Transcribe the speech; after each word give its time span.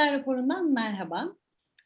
Haklar 0.00 0.18
raporundan 0.18 0.72
merhaba. 0.72 1.36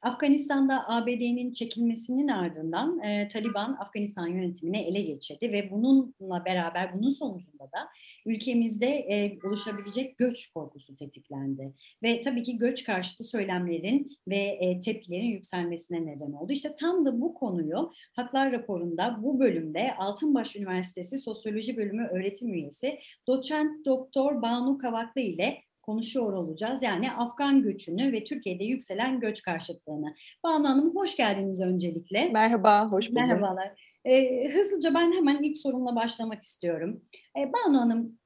Afganistan'da 0.03 0.89
ABD'nin 0.89 1.53
çekilmesinin 1.53 2.29
ardından 2.29 3.01
e, 3.01 3.29
Taliban 3.29 3.77
Afganistan 3.81 4.27
yönetimini 4.27 4.79
ele 4.79 5.03
geçirdi 5.03 5.53
ve 5.53 5.71
bununla 5.71 6.45
beraber 6.45 6.95
bunun 6.95 7.11
sonucunda 7.11 7.65
da 7.65 7.89
ülkemizde 8.27 8.87
e, 8.87 9.39
oluşabilecek 9.47 10.19
göç 10.19 10.53
korkusu 10.53 10.97
tetiklendi. 10.97 11.75
Ve 12.03 12.23
tabii 12.23 12.43
ki 12.43 12.59
göç 12.59 12.85
karşıtı 12.85 13.25
söylemlerin 13.25 14.11
ve 14.29 14.41
e, 14.41 14.81
tepkilerin 14.81 15.31
yükselmesine 15.31 16.07
neden 16.07 16.33
oldu. 16.33 16.53
İşte 16.53 16.75
tam 16.81 17.07
da 17.07 17.21
bu 17.21 17.35
konuyu 17.35 17.93
Haklar 18.17 18.53
raporunda 18.53 19.19
bu 19.23 19.41
bölümde 19.41 19.97
Altınbaş 19.97 20.57
Üniversitesi 20.57 21.19
Sosyoloji 21.19 21.77
Bölümü 21.77 22.09
öğretim 22.13 22.55
üyesi 22.55 22.99
doçent 23.27 23.87
doktor 23.87 24.43
Banu 24.43 24.79
Kavaklı 24.79 25.21
ile 25.21 25.65
konuşuyor 25.87 26.33
olacağız. 26.33 26.83
Yani 26.83 27.13
Afgan 27.13 27.63
göçünü 27.63 28.13
ve 28.13 28.25
Türkiye'de 28.25 28.65
yükselen 28.65 29.21
göç 29.21 29.43
karşıtlığını. 29.43 30.15
Banu 30.45 30.69
Hanım 30.69 30.97
hoş 30.97 31.17
geldiniz 31.17 31.61
öncelikle. 31.61 32.29
Merhaba, 32.29 32.89
hoş 32.93 33.11
bulduk. 33.11 33.27
Merhabalar. 33.27 33.95
Ee, 34.05 34.49
hızlıca 34.49 34.95
ben 34.95 35.13
hemen 35.13 35.43
ilk 35.43 35.57
sorumla 35.57 35.97
başlamak 35.97 36.43
istiyorum. 36.43 37.03
Ee, 37.39 37.53
Banu 37.53 37.81
Hanım, 37.81 38.19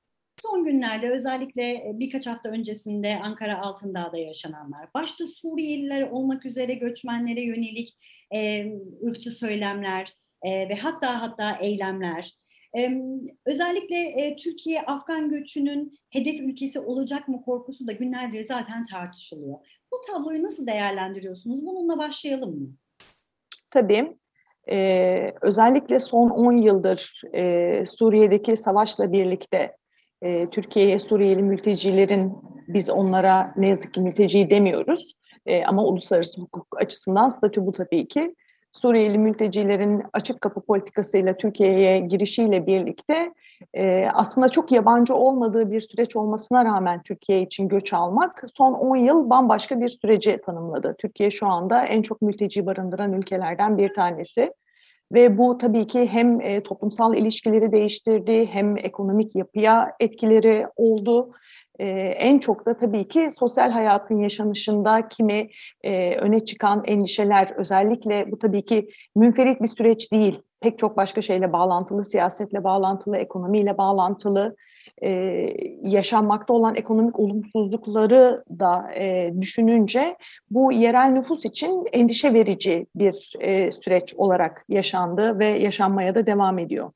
son 0.43 0.65
günlerde 0.65 1.11
özellikle 1.11 1.93
birkaç 1.95 2.27
hafta 2.27 2.49
öncesinde 2.49 3.19
Ankara 3.23 3.61
Altındağ'da 3.61 4.19
yaşananlar, 4.19 4.89
başta 4.95 5.27
Suriyeliler 5.27 6.11
olmak 6.11 6.47
üzere 6.47 6.75
göçmenlere 6.75 7.43
yönelik 7.43 7.99
e, 8.35 8.67
ırkçı 9.07 9.31
söylemler 9.31 10.15
e, 10.43 10.69
ve 10.69 10.75
hatta 10.75 11.23
hatta 11.23 11.57
eylemler, 11.61 12.35
özellikle 13.47 13.97
e, 13.97 14.37
Türkiye 14.37 14.83
Afgan 14.83 15.31
göçünün 15.31 15.99
hedef 16.11 16.41
ülkesi 16.41 16.81
olacak 16.81 17.29
mı 17.29 17.43
korkusu 17.45 17.87
da 17.87 17.93
günlerdir 17.93 18.43
zaten 18.43 18.85
tartışılıyor. 18.85 19.55
Bu 19.93 19.97
tabloyu 20.13 20.43
nasıl 20.43 20.67
değerlendiriyorsunuz? 20.67 21.67
Bununla 21.67 21.99
başlayalım 21.99 22.61
mı? 22.61 22.69
Tabii. 23.71 24.17
Ee, 24.71 25.33
özellikle 25.43 26.01
son 26.01 26.31
10 26.31 26.53
yıldır 26.57 27.23
e, 27.35 27.85
Suriye'deki 27.87 28.57
savaşla 28.57 29.13
birlikte 29.13 29.77
e, 30.23 30.51
Türkiye'ye 30.51 30.99
Suriyeli 30.99 31.43
mültecilerin 31.43 32.33
biz 32.69 32.91
onlara 32.91 33.55
ne 33.57 33.69
yazık 33.69 33.95
ki 33.95 34.01
mülteci 34.01 34.51
demiyoruz 34.51 35.15
e, 35.47 35.65
ama 35.65 35.85
uluslararası 35.85 36.41
hukuk 36.41 36.67
açısından 36.81 37.29
statü 37.29 37.67
bu 37.67 37.73
tabii 37.73 38.09
ki 38.09 38.35
Suriyeli 38.73 39.19
mültecilerin 39.19 40.03
açık 40.13 40.41
kapı 40.41 40.61
politikasıyla 40.61 41.37
Türkiye'ye 41.37 41.99
girişiyle 41.99 42.67
birlikte 42.67 43.35
e, 43.75 44.07
aslında 44.07 44.49
çok 44.49 44.73
yabancı 44.73 45.15
olmadığı 45.15 45.71
bir 45.71 45.81
süreç 45.81 46.17
olmasına 46.17 46.65
rağmen 46.65 47.03
Türkiye 47.03 47.43
için 47.43 47.69
göç 47.69 47.93
almak 47.93 48.45
son 48.55 48.73
10 48.73 48.97
yıl 48.97 49.31
bambaşka 49.31 49.81
bir 49.81 49.89
süreci 49.89 50.41
tanımladı. 50.47 50.95
Türkiye 50.99 51.31
şu 51.31 51.47
anda 51.47 51.85
en 51.85 52.03
çok 52.03 52.23
mülteci 52.23 52.67
barındıran 52.67 53.13
ülkelerden 53.13 53.79
bir 53.79 53.95
tanesi. 53.95 54.53
Ve 55.13 55.39
bu 55.39 55.59
tabii 55.59 55.87
ki 55.87 56.09
hem 56.13 56.41
e, 56.41 56.63
toplumsal 56.63 57.17
ilişkileri 57.17 57.73
değiştirdi, 57.73 58.47
hem 58.47 58.77
ekonomik 58.77 59.37
yapıya 59.37 59.93
etkileri 60.01 60.67
oldu 60.77 61.33
e, 61.79 61.89
en 62.19 62.39
çok 62.39 62.67
da 62.67 62.77
tabii 62.77 63.09
ki 63.09 63.29
sosyal 63.39 63.71
hayatın 63.71 64.19
yaşanışında 64.19 65.09
kimi 65.09 65.49
e, 65.83 66.17
öne 66.17 66.45
çıkan 66.45 66.83
endişeler 66.85 67.51
özellikle 67.57 68.33
bu 68.33 68.39
tabii 68.39 68.65
ki 68.65 68.89
münferit 69.17 69.63
bir 69.63 69.67
süreç 69.67 70.13
değil. 70.13 70.43
Pek 70.61 70.79
çok 70.79 70.97
başka 70.97 71.23
şeyle 71.23 71.53
bağlantılı, 71.53 72.05
siyasetle 72.05 72.65
bağlantılı, 72.65 73.17
ekonomiyle 73.17 73.79
bağlantılı, 73.79 74.57
e, 75.03 75.11
yaşanmakta 75.83 76.53
olan 76.53 76.75
ekonomik 76.75 77.19
olumsuzlukları 77.19 78.45
da 78.59 78.93
e, 78.95 79.33
düşününce 79.41 80.17
bu 80.51 80.73
yerel 80.73 81.09
nüfus 81.09 81.45
için 81.45 81.85
endişe 81.93 82.35
verici 82.35 82.87
bir 82.95 83.33
e, 83.41 83.73
süreç 83.73 84.15
olarak 84.15 84.65
yaşandı 84.69 85.39
ve 85.39 85.47
yaşanmaya 85.47 86.15
da 86.15 86.27
devam 86.27 86.59
ediyor. 86.59 86.91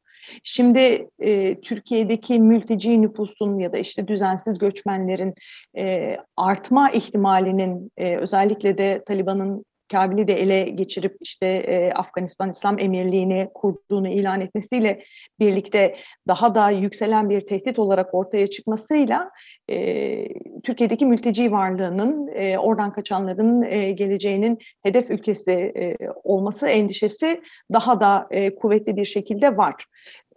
Şimdi 0.45 1.09
e, 1.19 1.61
Türkiye'deki 1.61 2.39
mülteci 2.39 3.03
nüfusun 3.03 3.59
ya 3.59 3.73
da 3.73 3.79
işte 3.79 4.09
düzensiz 4.09 4.59
göçmenlerin 4.59 5.35
e, 5.77 6.17
artma 6.37 6.91
ihtimalinin 6.91 7.91
e, 7.97 8.17
özellikle 8.17 8.79
de 8.79 9.03
Taliban'ın 9.07 9.65
Kabil'i 9.93 10.29
de 10.29 10.35
ele 10.35 10.65
geçirip 10.65 11.17
işte 11.21 11.47
e, 11.47 11.93
Afganistan 11.93 12.51
İslam 12.51 12.79
Emirliği'ni 12.79 13.49
kurduğunu 13.55 14.09
ilan 14.09 14.41
etmesiyle 14.41 15.05
birlikte 15.41 15.97
daha 16.29 16.55
da 16.55 16.71
yükselen 16.71 17.31
bir 17.31 17.41
tehdit 17.41 17.79
olarak 17.79 18.15
ortaya 18.15 18.51
çıkmasıyla 18.51 19.31
e, 19.71 20.29
Türkiye'deki 20.63 21.07
mülteci 21.07 21.53
varlığının 21.53 22.29
e, 22.35 22.59
oradan 22.59 22.93
kaçanların 22.93 23.63
e, 23.63 23.93
geleceğinin 23.93 24.59
hedef 24.83 25.11
ülkesi 25.11 25.53
e, 25.53 25.97
olması 26.25 26.69
endişesi 26.69 27.43
daha 27.73 28.01
da 28.01 28.27
e, 28.31 28.55
kuvvetli 28.55 28.97
bir 28.97 29.05
şekilde 29.05 29.57
var. 29.57 29.87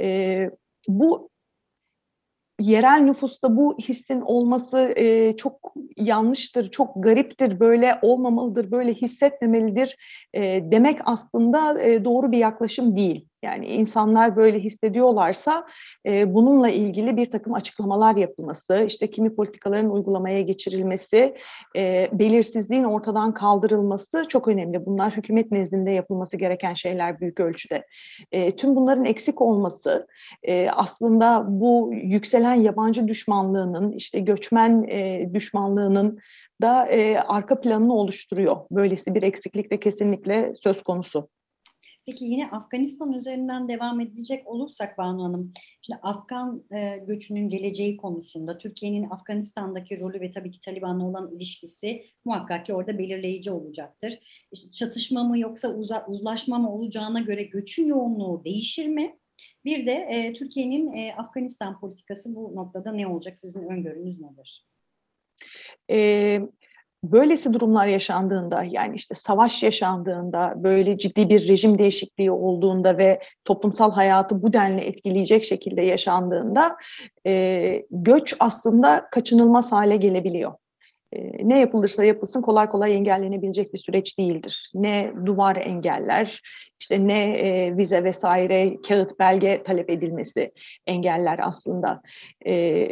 E, 0.01 0.49
bu 0.87 1.29
yerel 2.59 2.99
nüfusta 2.99 3.57
bu 3.57 3.77
hissin 3.77 4.21
olması 4.21 4.93
e, 4.95 5.37
çok 5.37 5.73
yanlıştır, 5.97 6.71
çok 6.71 7.03
gariptir, 7.03 7.59
böyle 7.59 7.99
olmamalıdır, 8.01 8.71
böyle 8.71 8.93
hissetmemelidir 8.93 9.97
e, 10.33 10.41
demek 10.71 10.99
aslında 11.05 11.81
e, 11.81 12.05
doğru 12.05 12.31
bir 12.31 12.37
yaklaşım 12.37 12.95
değil. 12.95 13.27
Yani 13.45 13.65
insanlar 13.65 14.35
böyle 14.35 14.59
hissediyorlarsa 14.59 15.65
e, 16.05 16.33
bununla 16.33 16.69
ilgili 16.69 17.17
bir 17.17 17.31
takım 17.31 17.53
açıklamalar 17.53 18.15
yapılması, 18.15 18.85
işte 18.87 19.11
kimi 19.11 19.35
politikaların 19.35 19.89
uygulamaya 19.89 20.41
geçirilmesi, 20.41 21.35
e, 21.75 22.09
belirsizliğin 22.11 22.83
ortadan 22.83 23.33
kaldırılması 23.33 24.25
çok 24.29 24.47
önemli. 24.47 24.85
Bunlar 24.85 25.17
hükümet 25.17 25.51
nezdinde 25.51 25.91
yapılması 25.91 26.37
gereken 26.37 26.73
şeyler 26.73 27.19
büyük 27.19 27.39
ölçüde. 27.39 27.85
E, 28.31 28.55
tüm 28.55 28.75
bunların 28.75 29.05
eksik 29.05 29.41
olması 29.41 30.07
e, 30.43 30.69
aslında 30.69 31.45
bu 31.47 31.91
yükselen 31.93 32.55
yabancı 32.55 33.07
düşmanlığının, 33.07 33.91
işte 33.91 34.19
göçmen 34.19 34.83
e, 34.83 35.29
düşmanlığının 35.33 36.19
da 36.61 36.87
e, 36.87 37.17
arka 37.19 37.61
planını 37.61 37.93
oluşturuyor. 37.93 38.57
Böylesi 38.71 39.15
bir 39.15 39.23
eksiklik 39.23 39.71
de 39.71 39.79
kesinlikle 39.79 40.53
söz 40.63 40.83
konusu. 40.83 41.27
Peki 42.05 42.25
yine 42.25 42.49
Afganistan 42.51 43.13
üzerinden 43.13 43.67
devam 43.67 43.99
edecek 43.99 44.47
olursak 44.47 44.97
Banu 44.97 45.23
Hanım, 45.23 45.53
şimdi 45.81 45.99
Afgan 46.01 46.63
e, 46.71 46.97
göçünün 46.97 47.49
geleceği 47.49 47.97
konusunda 47.97 48.57
Türkiye'nin 48.57 49.09
Afganistan'daki 49.09 49.99
rolü 49.99 50.21
ve 50.21 50.31
tabii 50.31 50.51
ki 50.51 50.59
Taliban'la 50.59 51.05
olan 51.05 51.35
ilişkisi 51.35 52.05
muhakkak 52.25 52.65
ki 52.65 52.73
orada 52.73 52.97
belirleyici 52.97 53.51
olacaktır. 53.51 54.19
İşte 54.51 54.71
çatışma 54.71 55.23
mı 55.23 55.39
yoksa 55.39 55.75
uza, 55.75 56.05
uzlaşma 56.07 56.59
mı 56.59 56.75
olacağına 56.75 57.19
göre 57.19 57.43
göçün 57.43 57.87
yoğunluğu 57.87 58.43
değişir 58.45 58.87
mi? 58.87 59.19
Bir 59.65 59.85
de 59.85 59.91
e, 59.91 60.33
Türkiye'nin 60.33 60.91
e, 60.91 61.13
Afganistan 61.13 61.79
politikası 61.79 62.35
bu 62.35 62.55
noktada 62.55 62.91
ne 62.91 63.07
olacak? 63.07 63.37
Sizin 63.37 63.63
öngörünüz 63.63 64.19
nedir? 64.19 64.65
Evet 65.89 66.49
böylesi 67.11 67.53
durumlar 67.53 67.87
yaşandığında 67.87 68.63
yani 68.63 68.95
işte 68.95 69.15
savaş 69.15 69.63
yaşandığında 69.63 70.53
böyle 70.57 70.97
ciddi 70.97 71.29
bir 71.29 71.47
rejim 71.47 71.79
değişikliği 71.79 72.31
olduğunda 72.31 72.97
ve 72.97 73.19
toplumsal 73.45 73.91
hayatı 73.91 74.41
bu 74.41 74.53
denli 74.53 74.81
etkileyecek 74.81 75.43
şekilde 75.43 75.81
yaşandığında 75.81 76.75
e, 77.27 77.85
göç 77.91 78.35
aslında 78.39 79.07
kaçınılmaz 79.11 79.71
hale 79.71 79.97
gelebiliyor. 79.97 80.53
E, 81.13 81.47
ne 81.47 81.59
yapılırsa 81.59 82.03
yapılsın 82.03 82.41
kolay 82.41 82.69
kolay 82.69 82.95
engellenebilecek 82.95 83.73
bir 83.73 83.77
süreç 83.77 84.17
değildir. 84.19 84.71
Ne 84.73 85.11
duvar 85.25 85.57
engeller, 85.61 86.41
işte 86.79 87.07
ne 87.07 87.37
e, 87.37 87.77
vize 87.77 88.03
vesaire 88.03 88.81
kağıt 88.87 89.19
belge 89.19 89.63
talep 89.63 89.89
edilmesi 89.89 90.51
engeller 90.87 91.39
aslında. 91.41 92.01
E, 92.47 92.87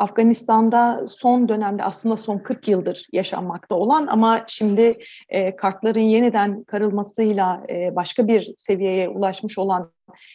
Afganistan'da 0.00 1.06
son 1.06 1.48
dönemde 1.48 1.84
aslında 1.84 2.16
son 2.16 2.38
40 2.38 2.68
yıldır 2.68 3.06
yaşanmakta 3.12 3.74
olan 3.74 4.06
ama 4.06 4.44
şimdi 4.46 4.98
e, 5.28 5.56
kartların 5.56 6.00
yeniden 6.00 6.64
karılmasıyla 6.64 7.62
e, 7.68 7.96
başka 7.96 8.28
bir 8.28 8.54
seviyeye 8.56 9.08
ulaşmış 9.08 9.58
olan 9.58 9.92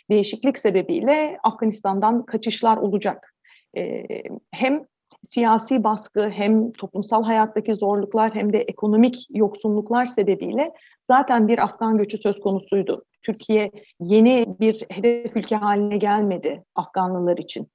değişiklik 0.09 0.59
sebebiyle 0.59 1.37
Afganistan'dan 1.43 2.25
kaçışlar 2.25 2.77
olacak. 2.77 3.33
E, 3.77 4.03
hem 4.51 4.85
siyasi 5.23 5.83
baskı 5.83 6.29
hem 6.29 6.71
toplumsal 6.71 7.23
hayattaki 7.23 7.75
zorluklar 7.75 8.35
hem 8.35 8.53
de 8.53 8.61
ekonomik 8.61 9.27
yoksunluklar 9.29 10.05
sebebiyle 10.05 10.71
zaten 11.11 11.47
bir 11.47 11.63
Afgan 11.63 11.97
göçü 11.97 12.17
söz 12.17 12.39
konusuydu. 12.39 13.05
Türkiye 13.23 13.71
yeni 13.99 14.45
bir 14.59 14.85
hedef 14.89 15.37
ülke 15.37 15.55
haline 15.55 15.97
gelmedi 15.97 16.63
Afganlılar 16.75 17.37
için. 17.37 17.67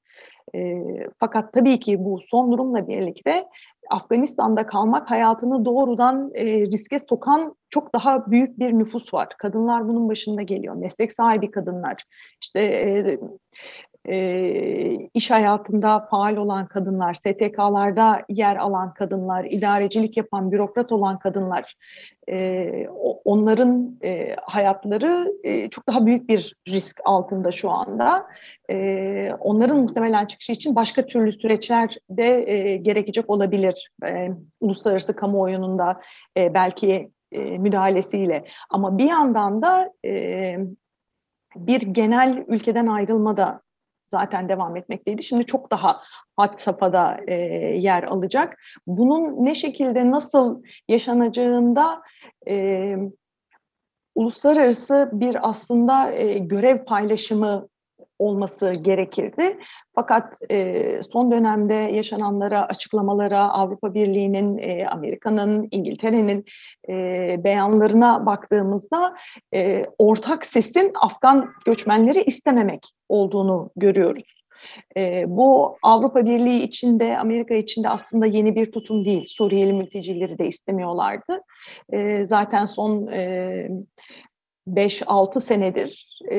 E, 0.54 0.82
fakat 1.18 1.52
tabii 1.52 1.80
ki 1.80 2.04
bu 2.04 2.18
son 2.30 2.52
durumla 2.52 2.88
birlikte 2.88 3.44
Afganistan'da 3.90 4.66
kalmak 4.66 5.10
hayatını 5.10 5.64
doğrudan 5.64 6.30
e, 6.34 6.44
riske 6.44 6.98
sokan 6.98 7.54
çok 7.70 7.94
daha 7.94 8.30
büyük 8.30 8.58
bir 8.58 8.78
nüfus 8.78 9.14
var. 9.14 9.28
Kadınlar 9.38 9.88
bunun 9.88 10.08
başında 10.08 10.42
geliyor. 10.42 10.74
Meslek 10.74 11.12
sahibi 11.12 11.50
kadınlar. 11.50 12.04
İşte 12.42 12.60
e, 12.60 13.18
e, 14.08 15.08
iş 15.14 15.30
hayatında 15.30 16.00
faal 16.10 16.36
olan 16.36 16.66
kadınlar, 16.66 17.14
STK'larda 17.14 18.22
yer 18.28 18.56
alan 18.56 18.94
kadınlar, 18.94 19.44
idarecilik 19.44 20.16
yapan, 20.16 20.52
bürokrat 20.52 20.92
olan 20.92 21.18
kadınlar, 21.18 21.74
e, 22.28 22.88
onların 23.24 23.98
e, 24.04 24.36
hayatları 24.42 25.32
e, 25.44 25.70
çok 25.70 25.86
daha 25.86 26.06
büyük 26.06 26.28
bir 26.28 26.56
risk 26.68 27.00
altında 27.04 27.52
şu 27.52 27.70
anda. 27.70 28.26
E, 28.70 29.32
onların 29.40 29.78
muhtemelen 29.78 30.26
çıkışı 30.26 30.52
için 30.52 30.74
başka 30.74 31.06
türlü 31.06 31.32
süreçler 31.32 31.96
de 32.10 32.50
e, 32.50 32.76
gerekecek 32.76 33.30
olabilir. 33.30 33.90
E, 34.04 34.30
uluslararası 34.60 35.16
kamuoyunun 35.16 35.78
da 35.78 36.00
e, 36.36 36.54
belki 36.54 37.10
e, 37.32 37.58
müdahalesiyle. 37.58 38.44
Ama 38.70 38.98
bir 38.98 39.08
yandan 39.08 39.62
da 39.62 39.92
e, 40.04 40.56
bir 41.56 41.80
genel 41.80 42.44
ülkeden 42.48 42.86
ayrılma 42.86 43.36
da 43.36 43.60
zaten 44.10 44.48
devam 44.48 44.76
etmekteydi. 44.76 45.22
Şimdi 45.22 45.46
çok 45.46 45.70
daha 45.70 46.02
had 46.36 46.58
safhada 46.58 47.20
e, 47.26 47.34
yer 47.78 48.02
alacak. 48.02 48.58
Bunun 48.86 49.44
ne 49.44 49.54
şekilde 49.54 50.10
nasıl 50.10 50.62
yaşanacağında 50.88 52.02
e, 52.48 52.96
uluslararası 54.14 55.10
bir 55.12 55.48
aslında 55.48 56.12
e, 56.12 56.38
görev 56.38 56.84
paylaşımı 56.84 57.68
olması 58.20 58.72
gerekirdi. 58.72 59.58
Fakat 59.94 60.38
e, 60.50 61.00
son 61.02 61.30
dönemde 61.30 61.74
yaşananlara, 61.74 62.66
açıklamalara, 62.66 63.48
Avrupa 63.48 63.94
Birliği'nin, 63.94 64.58
e, 64.58 64.86
Amerika'nın, 64.86 65.68
İngiltere'nin 65.70 66.44
e, 66.88 66.94
beyanlarına 67.44 68.26
baktığımızda 68.26 69.14
e, 69.54 69.84
ortak 69.98 70.46
sesin 70.46 70.92
Afgan 71.02 71.50
göçmenleri 71.66 72.22
istememek 72.22 72.86
olduğunu 73.08 73.70
görüyoruz. 73.76 74.40
E, 74.96 75.24
bu 75.28 75.78
Avrupa 75.82 76.24
Birliği 76.24 76.62
içinde, 76.62 77.18
Amerika 77.18 77.54
içinde 77.54 77.88
aslında 77.88 78.26
yeni 78.26 78.54
bir 78.54 78.72
tutum 78.72 79.04
değil. 79.04 79.24
Suriyeli 79.26 79.72
mültecileri 79.72 80.38
de 80.38 80.46
istemiyorlardı. 80.46 81.42
E, 81.92 82.24
zaten 82.24 82.64
son 82.64 83.06
e, 83.06 83.68
5-6 84.68 85.40
senedir 85.40 86.20
e, 86.30 86.38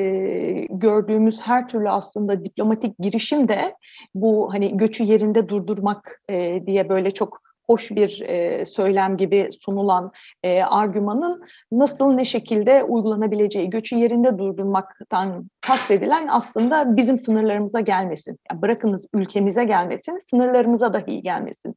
gördüğümüz 0.70 1.42
her 1.42 1.68
türlü 1.68 1.90
aslında 1.90 2.44
diplomatik 2.44 3.00
girişim 3.00 3.48
de 3.48 3.76
bu 4.16 4.54
hani 4.54 4.78
göçü 4.78 5.04
yerinde 5.04 5.50
durdurmak 5.50 6.22
e, 6.30 6.66
diye 6.66 6.90
böyle 6.90 7.12
çok 7.14 7.42
hoş 7.72 7.92
bir 7.92 8.22
e, 8.22 8.66
söylem 8.66 9.18
gibi 9.18 9.50
sunulan 9.66 10.12
e, 10.44 10.64
argümanın 10.64 11.44
nasıl 11.72 12.14
ne 12.14 12.26
şekilde 12.26 12.84
uygulanabileceği, 12.84 13.70
göçü 13.70 13.96
yerinde 13.96 14.38
durdurmaktan 14.38 15.50
kastedilen 15.62 16.28
aslında 16.28 16.98
bizim 16.98 17.20
sınırlarımıza 17.20 17.80
gelmesin. 17.80 18.38
Yani 18.52 18.62
bırakınız 18.62 19.06
ülkemize 19.14 19.64
gelmesin, 19.64 20.20
sınırlarımıza 20.30 20.94
dahi 20.94 21.22
gelmesin. 21.22 21.76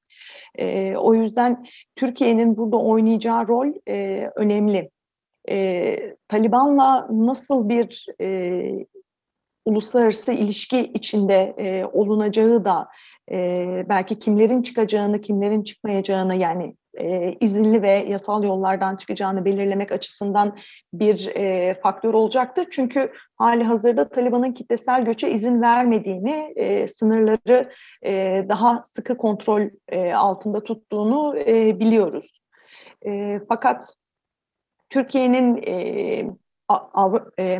E, 0.55 0.96
o 0.96 1.14
yüzden 1.14 1.67
Türkiye'nin 1.96 2.56
burada 2.56 2.76
oynayacağı 2.76 3.49
rol 3.49 3.73
e, 3.88 4.31
önemli 4.37 4.91
e, 5.50 5.96
Taliban'la 6.29 7.08
nasıl 7.11 7.69
bir 7.69 8.06
e, 8.20 8.87
uluslararası 9.64 10.32
ilişki 10.32 10.81
içinde 10.81 11.55
e, 11.58 11.85
olunacağı 11.85 12.64
da 12.64 12.88
e, 13.31 13.67
belki 13.88 14.19
kimlerin 14.19 14.62
çıkacağını, 14.62 15.20
kimlerin 15.20 15.62
çıkmayacağını 15.62 16.35
yani 16.35 16.76
e, 16.99 17.32
izinli 17.41 17.82
ve 17.82 17.91
yasal 17.91 18.44
yollardan 18.44 18.96
çıkacağını 18.96 19.44
belirlemek 19.44 19.93
açısından 19.93 20.58
bir 20.93 21.26
e, 21.26 21.75
faktör 21.82 22.14
olacaktır. 22.14 22.67
Çünkü 22.70 23.12
hali 23.37 23.64
hazırda 23.64 24.08
Taliban'ın 24.08 24.52
kitlesel 24.52 25.05
göçe 25.05 25.31
izin 25.31 25.62
vermediğini, 25.62 26.52
e, 26.56 26.87
sınırları 26.87 27.70
e, 28.05 28.44
daha 28.49 28.82
sıkı 28.85 29.17
kontrol 29.17 29.62
e, 29.88 30.14
altında 30.14 30.64
tuttuğunu 30.64 31.38
e, 31.38 31.81
biliyoruz. 31.81 32.41
E, 33.06 33.41
fakat 33.49 33.94
Türkiye'nin 34.94 35.62
e, 35.67 36.25
Av 36.69 37.14
e, 37.38 37.58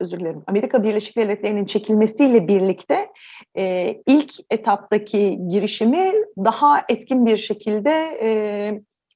özür 0.00 0.20
dilerim 0.20 0.42
Amerika 0.46 0.82
Birleşik 0.82 1.16
Devletleri'nin 1.16 1.64
çekilmesiyle 1.64 2.48
birlikte 2.48 3.08
e, 3.56 3.94
ilk 4.06 4.34
etaptaki 4.50 5.38
girişimi 5.48 6.12
daha 6.36 6.82
etkin 6.88 7.26
bir 7.26 7.36
şekilde 7.36 7.90
e, 8.22 8.28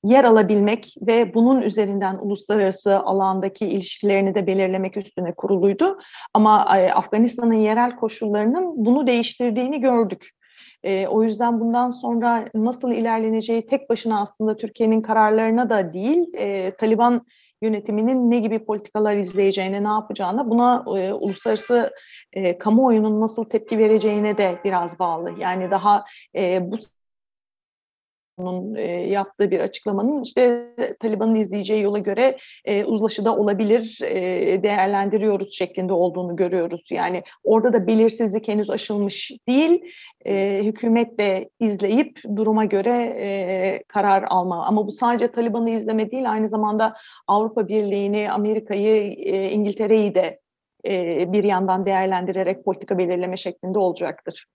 yer 0.04 0.24
alabilmek 0.24 0.94
ve 1.00 1.34
bunun 1.34 1.62
üzerinden 1.62 2.18
uluslararası 2.20 2.98
alandaki 2.98 3.66
ilişkilerini 3.66 4.34
de 4.34 4.46
belirlemek 4.46 4.96
üstüne 4.96 5.34
kuruluydu. 5.34 5.98
Ama 6.34 6.78
e, 6.78 6.92
Afganistan'ın 6.92 7.60
yerel 7.62 7.96
koşullarının 7.96 8.84
bunu 8.86 9.06
değiştirdiğini 9.06 9.80
gördük. 9.80 10.30
E, 10.82 11.06
o 11.06 11.22
yüzden 11.22 11.60
bundan 11.60 11.90
sonra 11.90 12.44
nasıl 12.54 12.92
ilerleneceği 12.92 13.66
tek 13.66 13.90
başına 13.90 14.20
aslında 14.20 14.56
Türkiye'nin 14.56 15.02
kararlarına 15.02 15.70
da 15.70 15.92
değil, 15.92 16.34
e, 16.34 16.76
Taliban 16.76 17.26
yönetiminin 17.64 18.30
ne 18.30 18.38
gibi 18.38 18.64
politikalar 18.64 19.16
izleyeceğine, 19.16 19.84
ne 19.84 19.88
yapacağına, 19.88 20.50
buna 20.50 20.84
e, 20.86 21.12
uluslararası 21.12 21.90
e, 22.32 22.58
kamuoyunun 22.58 23.20
nasıl 23.20 23.44
tepki 23.44 23.78
vereceğine 23.78 24.38
de 24.38 24.58
biraz 24.64 24.98
bağlı. 24.98 25.30
Yani 25.38 25.70
daha 25.70 26.04
e, 26.36 26.70
bu 26.70 26.76
onun 28.36 28.74
e, 28.74 28.82
yaptığı 29.06 29.50
bir 29.50 29.60
açıklamanın 29.60 30.22
işte 30.22 30.68
Taliban'ın 31.00 31.34
izleyeceği 31.34 31.82
yola 31.82 31.98
göre 31.98 32.36
e, 32.64 32.84
uzlaşıda 32.84 33.36
olabilir 33.36 33.98
e, 34.02 34.62
değerlendiriyoruz 34.62 35.54
şeklinde 35.54 35.92
olduğunu 35.92 36.36
görüyoruz. 36.36 36.84
Yani 36.90 37.22
orada 37.44 37.72
da 37.72 37.86
belirsizlik 37.86 38.48
henüz 38.48 38.70
aşılmış 38.70 39.32
değil. 39.48 39.82
E, 40.26 40.60
hükümet 40.64 41.18
de 41.18 41.50
izleyip 41.60 42.20
duruma 42.36 42.64
göre 42.64 42.90
e, 43.18 43.82
karar 43.88 44.24
alma. 44.28 44.66
Ama 44.66 44.86
bu 44.86 44.92
sadece 44.92 45.32
Taliban'ı 45.32 45.70
izleme 45.70 46.10
değil 46.10 46.30
aynı 46.30 46.48
zamanda 46.48 46.94
Avrupa 47.26 47.68
Birliği'ni, 47.68 48.30
Amerika'yı, 48.30 49.12
e, 49.12 49.50
İngiltere'yi 49.50 50.14
de 50.14 50.40
e, 50.86 51.32
bir 51.32 51.44
yandan 51.44 51.86
değerlendirerek 51.86 52.64
politika 52.64 52.98
belirleme 52.98 53.36
şeklinde 53.36 53.78
olacaktır. 53.78 54.46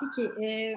Peki 0.00 0.44
e, 0.44 0.74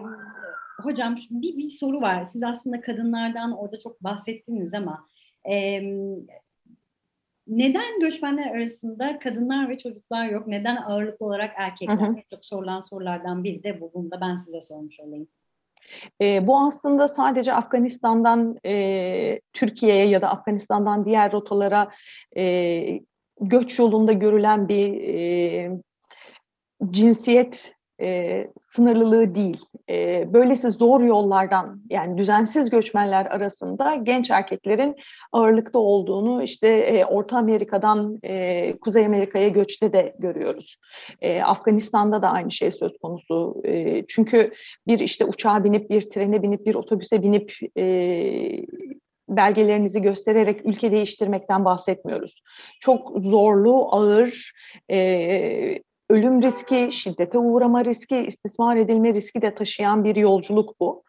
hocam 0.81 1.15
bir, 1.29 1.57
bir 1.57 1.69
soru 1.69 2.01
var. 2.01 2.25
Siz 2.25 2.43
aslında 2.43 2.81
kadınlardan 2.81 3.57
orada 3.57 3.79
çok 3.79 4.03
bahsettiniz 4.03 4.73
ama 4.73 5.07
e, 5.49 5.81
neden 7.47 7.99
göçmenler 7.99 8.55
arasında 8.55 9.19
kadınlar 9.19 9.69
ve 9.69 9.77
çocuklar 9.77 10.25
yok? 10.25 10.47
Neden 10.47 10.75
ağırlıklı 10.75 11.25
olarak 11.25 11.51
erkekler? 11.57 11.95
Hı 11.95 12.11
hı. 12.11 12.15
çok 12.29 12.45
sorulan 12.45 12.79
sorulardan 12.79 13.43
biri 13.43 13.63
de 13.63 13.81
bu. 13.81 13.91
Bunu 13.93 14.11
da 14.11 14.21
ben 14.21 14.35
size 14.35 14.61
sormuş 14.61 14.99
olayım. 14.99 15.27
E, 16.21 16.47
bu 16.47 16.59
aslında 16.59 17.07
sadece 17.07 17.53
Afganistan'dan 17.53 18.57
e, 18.65 19.41
Türkiye'ye 19.53 20.07
ya 20.07 20.21
da 20.21 20.29
Afganistan'dan 20.29 21.05
diğer 21.05 21.31
rotalara 21.31 21.91
e, 22.37 22.99
göç 23.41 23.79
yolunda 23.79 24.13
görülen 24.13 24.67
bir 24.67 24.93
e, 24.93 25.71
cinsiyet 26.91 27.75
e, 28.03 28.47
sınırlılığı 28.71 29.35
değil. 29.35 29.65
E, 29.89 30.33
böylesi 30.33 30.71
zor 30.71 31.01
yollardan 31.01 31.81
yani 31.89 32.17
düzensiz 32.17 32.69
göçmenler 32.69 33.25
arasında 33.25 33.95
genç 33.95 34.31
erkeklerin 34.31 34.95
ağırlıkta 35.31 35.79
olduğunu 35.79 36.43
işte 36.43 36.67
e, 36.67 37.05
Orta 37.05 37.37
Amerika'dan 37.37 38.19
e, 38.23 38.77
Kuzey 38.77 39.05
Amerika'ya 39.05 39.47
göçte 39.47 39.93
de 39.93 40.15
görüyoruz. 40.19 40.77
E, 41.21 41.41
Afganistan'da 41.41 42.21
da 42.21 42.29
aynı 42.29 42.51
şey 42.51 42.71
söz 42.71 42.97
konusu. 42.97 43.61
E, 43.63 44.05
çünkü 44.07 44.53
bir 44.87 44.99
işte 44.99 45.25
uçağa 45.25 45.63
binip 45.63 45.89
bir 45.89 46.09
trene 46.09 46.43
binip 46.43 46.65
bir 46.65 46.75
otobüse 46.75 47.23
binip 47.23 47.53
e, 47.77 47.83
belgelerinizi 49.29 50.01
göstererek 50.01 50.65
ülke 50.65 50.91
değiştirmekten 50.91 51.65
bahsetmiyoruz. 51.65 52.43
Çok 52.79 53.11
zorlu, 53.17 53.87
ağır, 53.91 54.51
e, 54.91 55.79
ölüm 56.13 56.41
riski, 56.41 56.89
şiddete 56.91 57.37
uğrama 57.37 57.85
riski, 57.85 58.17
istismar 58.17 58.75
edilme 58.75 59.13
riski 59.13 59.41
de 59.41 59.55
taşıyan 59.55 60.03
bir 60.03 60.15
yolculuk 60.15 60.79
bu. 60.79 61.03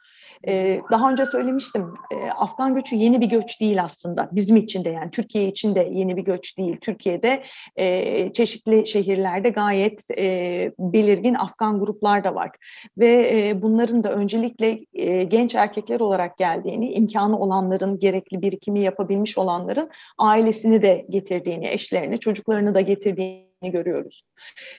Ee, 0.49 0.81
daha 0.91 1.11
önce 1.11 1.27
söylemiştim, 1.27 1.95
e, 2.11 2.31
Afgan 2.31 2.75
göçü 2.75 2.97
yeni 2.97 3.21
bir 3.21 3.27
göç 3.27 3.61
değil 3.61 3.83
aslında. 3.83 4.29
Bizim 4.33 4.57
için 4.57 4.85
de 4.85 4.91
yani 4.91 5.11
Türkiye 5.11 5.49
için 5.49 5.75
de 5.75 5.89
yeni 5.93 6.17
bir 6.17 6.25
göç 6.25 6.59
değil. 6.59 6.77
Türkiye'de 6.81 7.43
e, 7.77 8.33
çeşitli 8.33 8.87
şehirlerde 8.87 9.49
gayet 9.49 10.11
e, 10.19 10.73
belirgin 10.79 11.35
Afgan 11.35 11.81
gruplar 11.81 12.25
da 12.25 12.35
var. 12.35 12.51
Ve 12.99 13.31
e, 13.39 13.63
bunların 13.63 14.05
da 14.05 14.13
öncelikle 14.13 14.81
e, 14.95 15.25
genç 15.25 15.55
erkekler 15.55 16.01
olarak 16.01 16.39
geldiğini, 16.39 16.93
imkanı 16.93 17.39
olanların, 17.39 17.99
gerekli 17.99 18.43
birikimi 18.43 18.81
yapabilmiş 18.81 19.39
olanların 19.39 19.91
ailesini 20.19 20.83
de 20.83 21.07
getirdiğini, 21.11 21.69
eşlerini, 21.69 22.21
çocuklarını 22.21 22.75
da 22.75 22.81
getirdiğini 22.81 23.54
görüyoruz. 23.71 24.23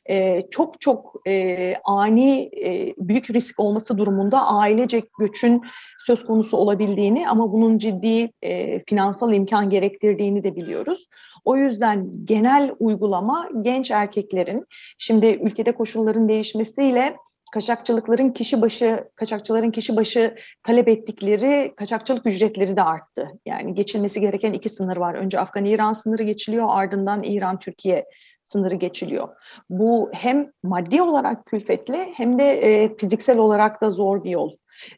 E, 0.10 0.48
çok 0.52 0.82
çok 0.82 1.28
e, 1.28 1.74
ani 1.84 2.42
e, 2.42 2.94
büyük 2.98 3.30
risk 3.32 3.60
olması 3.60 3.98
durumunda 3.98 4.48
ailecek 4.48 5.04
göçün 5.20 5.62
söz 6.06 6.26
konusu 6.26 6.58
olabildiğini 6.58 7.30
ama 7.30 7.52
bunun 7.52 7.78
ciddi 7.78 8.32
e, 8.42 8.84
finansal 8.84 9.34
imkan 9.34 9.70
gerektirdiğini 9.70 10.44
de 10.44 10.56
biliyoruz. 10.56 11.08
O 11.46 11.58
yüzden 11.58 12.10
genel 12.26 12.72
uygulama 12.80 13.50
genç 13.62 13.92
erkeklerin 13.92 14.66
şimdi 14.98 15.26
ülkede 15.26 15.72
koşulların 15.72 16.30
değişmesiyle 16.30 17.16
kaçakçılıkların 17.52 18.30
kişi 18.30 18.62
başı 18.62 19.10
kaçakçıların 19.16 19.72
kişi 19.72 19.96
başı 19.96 20.36
talep 20.64 20.88
ettikleri 20.88 21.74
kaçakçılık 21.78 22.28
ücretleri 22.28 22.76
de 22.76 22.84
arttı. 22.84 23.32
Yani 23.46 23.74
geçilmesi 23.74 24.22
gereken 24.22 24.54
iki 24.54 24.70
sınır 24.70 24.98
var. 24.98 25.14
Önce 25.14 25.40
Afgan-İran 25.40 25.94
sınırı 25.94 26.24
geçiliyor, 26.24 26.66
ardından 26.70 27.24
İran-Türkiye 27.24 28.06
sınırı 28.46 28.76
geçiliyor. 28.76 29.28
Bu 29.70 30.10
hem 30.14 30.52
maddi 30.64 31.02
olarak 31.02 31.46
külfetli 31.46 32.14
hem 32.16 32.40
de 32.40 32.44
e, 32.44 32.98
fiziksel 32.98 33.38
olarak 33.38 33.82
da 33.82 33.90
zor 33.90 34.24
bir 34.24 34.30
yol. 34.30 34.52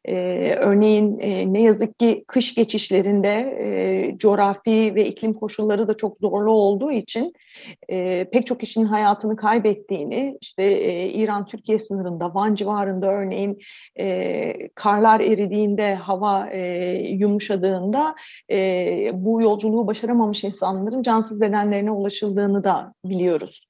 Ee, 0.05 0.55
örneğin 0.59 1.19
e, 1.19 1.53
ne 1.53 1.61
yazık 1.61 1.99
ki 1.99 2.23
kış 2.27 2.55
geçişlerinde 2.55 3.33
e, 3.59 4.17
coğrafi 4.17 4.95
ve 4.95 5.05
iklim 5.05 5.33
koşulları 5.33 5.87
da 5.87 5.97
çok 5.97 6.19
zorlu 6.19 6.51
olduğu 6.51 6.91
için 6.91 7.33
e, 7.89 8.25
pek 8.31 8.47
çok 8.47 8.59
kişinin 8.59 8.85
hayatını 8.85 9.35
kaybettiğini, 9.35 10.37
işte 10.41 10.63
e, 10.63 11.09
İran-Türkiye 11.09 11.79
sınırında, 11.79 12.35
Van 12.35 12.55
civarında 12.55 13.07
örneğin 13.11 13.59
e, 13.99 14.67
karlar 14.75 15.19
eridiğinde, 15.19 15.95
hava 15.95 16.49
e, 16.49 16.61
yumuşadığında 17.09 18.15
e, 18.51 18.57
bu 19.13 19.41
yolculuğu 19.41 19.87
başaramamış 19.87 20.43
insanların 20.43 21.01
cansız 21.01 21.41
bedenlerine 21.41 21.91
ulaşıldığını 21.91 22.63
da 22.63 22.93
biliyoruz. 23.05 23.67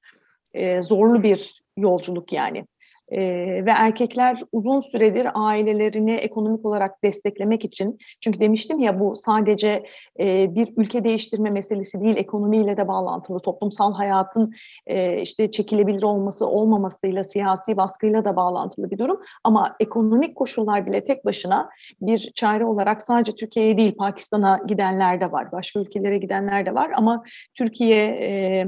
E, 0.54 0.82
zorlu 0.82 1.24
bir 1.24 1.62
yolculuk 1.78 2.34
yani. 2.34 2.66
E, 3.12 3.20
ve 3.66 3.72
erkekler 3.72 4.44
uzun 4.52 4.82
süredir 4.82 5.28
ailelerini 5.34 6.12
ekonomik 6.12 6.66
olarak 6.66 7.04
desteklemek 7.04 7.66
için 7.66 7.98
çünkü 8.20 8.40
demiştim 8.40 8.80
ya 8.80 9.00
bu 9.00 9.16
sadece 9.16 9.84
e, 10.20 10.56
bir 10.56 10.74
ülke 10.78 11.04
değiştirme 11.04 11.50
meselesi 11.50 12.02
değil 12.02 12.18
ekonomiyle 12.18 12.78
de 12.78 12.88
bağlantılı 12.88 13.40
toplumsal 13.40 13.94
hayatın 13.94 14.54
e, 14.88 15.22
işte 15.22 15.52
çekilebilir 15.52 16.04
olması 16.04 16.48
olmamasıyla 16.48 17.24
siyasi 17.24 17.78
baskıyla 17.78 18.26
da 18.26 18.36
bağlantılı 18.36 18.92
bir 18.92 18.98
durum. 18.98 19.22
Ama 19.44 19.76
ekonomik 19.80 20.36
koşullar 20.36 20.86
bile 20.86 21.06
tek 21.06 21.26
başına 21.26 21.70
bir 22.02 22.32
çare 22.36 22.66
olarak 22.66 23.02
sadece 23.02 23.36
Türkiye'ye 23.36 23.78
değil 23.78 23.96
Pakistan'a 23.96 24.60
gidenler 24.68 25.22
de 25.22 25.32
var 25.32 25.52
başka 25.52 25.80
ülkelere 25.80 26.18
gidenler 26.18 26.66
de 26.66 26.74
var. 26.76 26.92
Ama 26.96 27.24
Türkiye 27.56 28.06
e, 28.06 28.68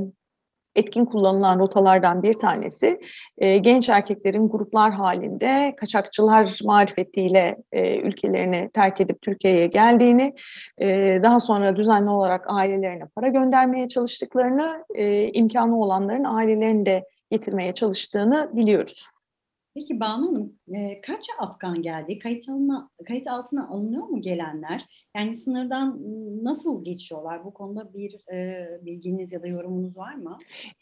etkin 0.76 1.06
kullanılan 1.06 1.60
rotalardan 1.60 2.24
bir 2.24 2.34
tanesi 2.34 3.00
e, 3.38 3.58
genç 3.58 3.90
erkeklerin 3.90 4.50
gruplar 4.50 4.92
halinde 4.92 5.74
kaçakçılar 5.78 6.60
marifetiyle 6.64 7.58
e, 7.72 8.00
ülkelerini 8.02 8.70
terk 8.74 9.02
edip 9.02 9.22
Türkiye'ye 9.22 9.68
geldiğini, 9.68 10.34
e, 10.78 11.20
daha 11.24 11.40
sonra 11.40 11.76
düzenli 11.76 12.10
olarak 12.10 12.46
ailelerine 12.48 13.04
para 13.16 13.28
göndermeye 13.28 13.88
çalıştıklarını, 13.88 14.86
e, 14.96 15.28
imkanı 15.28 15.82
olanların 15.82 16.24
ailelerini 16.24 16.86
de 16.86 17.06
getirmeye 17.32 17.74
çalıştığını 17.74 18.50
biliyoruz. 18.54 19.06
Peki 19.76 20.00
Banu 20.00 20.28
Hanım, 20.28 20.54
e, 20.76 21.02
kaç 21.02 21.26
Afgan 21.40 21.82
geldi? 21.82 22.20
Kayıt, 22.20 22.50
alına, 22.50 22.90
kayıt 23.08 23.28
altına 23.28 23.70
alınıyor 23.70 24.08
mu 24.08 24.22
gelenler? 24.22 24.86
Yani 25.18 25.36
sınırdan 25.36 26.00
nasıl 26.44 26.84
geçiyorlar? 26.84 27.46
Bu 27.46 27.54
konuda 27.54 27.94
bir 27.94 28.34
e, 28.34 28.68
bilginiz 28.86 29.34
ya 29.34 29.42
da 29.42 29.48
yorumunuz 29.48 29.98
var 29.98 30.16
mı? 30.16 30.38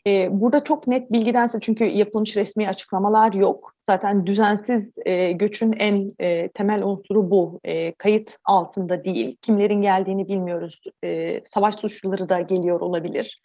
E, 0.08 0.28
burada 0.42 0.64
çok 0.64 0.88
net 0.88 1.12
bilgidense 1.12 1.60
çünkü 1.62 1.84
yapılmış 1.84 2.36
resmi 2.38 2.68
açıklamalar 2.68 3.34
yok. 3.34 3.77
Zaten 3.90 4.26
düzensiz 4.26 4.92
e, 5.06 5.32
göçün 5.32 5.74
en 5.74 6.12
e, 6.20 6.48
temel 6.48 6.84
unsuru 6.84 7.32
bu. 7.32 7.60
E, 7.64 7.92
kayıt 7.92 8.38
altında 8.46 9.04
değil. 9.04 9.38
Kimlerin 9.42 9.82
geldiğini 9.82 10.28
bilmiyoruz. 10.28 10.82
E, 11.04 11.42
savaş 11.44 11.76
suçluları 11.76 12.30
da 12.30 12.42
geliyor 12.42 12.80
olabilir. 12.80 13.42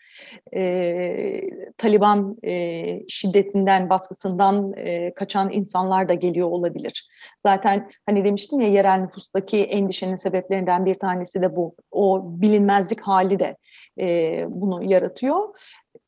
E, 0.56 1.40
Taliban 1.78 2.36
e, 2.44 3.08
şiddetinden, 3.08 3.90
baskısından 3.90 4.72
e, 4.76 5.14
kaçan 5.14 5.52
insanlar 5.52 6.08
da 6.08 6.14
geliyor 6.14 6.48
olabilir. 6.48 7.08
Zaten 7.46 7.90
hani 8.06 8.24
demiştim 8.24 8.60
ya 8.60 8.68
yerel 8.68 9.00
nüfustaki 9.00 9.58
endişenin 9.64 10.16
sebeplerinden 10.16 10.86
bir 10.86 10.94
tanesi 10.94 11.42
de 11.42 11.56
bu. 11.56 11.74
O 11.90 12.22
bilinmezlik 12.24 13.00
hali 13.00 13.38
de 13.38 13.56
e, 14.00 14.44
bunu 14.48 14.92
yaratıyor. 14.92 15.38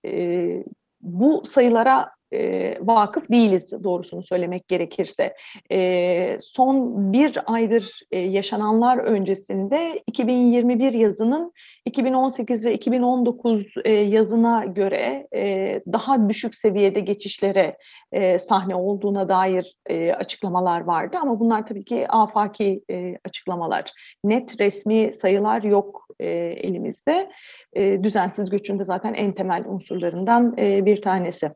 E, 0.07 0.65
bu 1.01 1.43
sayılara 1.47 2.11
e, 2.35 2.79
vakıf 2.81 3.31
değiliz 3.31 3.73
doğrusunu 3.85 4.23
söylemek 4.23 4.69
gerekirse. 4.69 5.35
E, 5.73 6.39
son 6.41 6.95
bir 7.13 7.39
aydır 7.47 8.01
e, 8.11 8.19
yaşananlar 8.19 8.99
öncesinde 8.99 10.03
2021 10.07 10.93
yazının 10.93 11.53
2018 11.85 12.65
ve 12.65 12.75
2019 12.75 13.65
e, 13.85 13.93
yazına 13.93 14.65
göre 14.65 15.27
e, 15.35 15.81
daha 15.93 16.29
düşük 16.29 16.55
seviyede 16.55 17.01
geçişlere 17.01 17.77
e, 18.13 18.39
sahne 18.39 18.75
olduğuna 18.75 19.29
dair 19.29 19.77
e, 19.87 20.13
açıklamalar 20.13 20.81
vardı 20.81 21.17
ama 21.23 21.41
bunlar 21.41 21.67
tabii 21.67 21.85
ki 21.85 22.09
afaki 22.09 22.83
e, 22.91 23.17
açıklamalar. 23.25 23.93
Net 24.25 24.61
resmi 24.61 25.13
sayılar 25.13 25.63
yok 25.63 26.07
e, 26.21 26.27
elimizde. 26.37 27.31
E, 27.73 28.03
düzensiz 28.03 28.51
göçün 28.51 28.79
de 28.79 28.85
zaten 28.85 29.15
en 29.15 29.33
temel 29.33 29.65
unsurlarından 29.67 30.55
e, 30.59 30.87
bir 30.87 31.03
tanesi. 31.03 31.51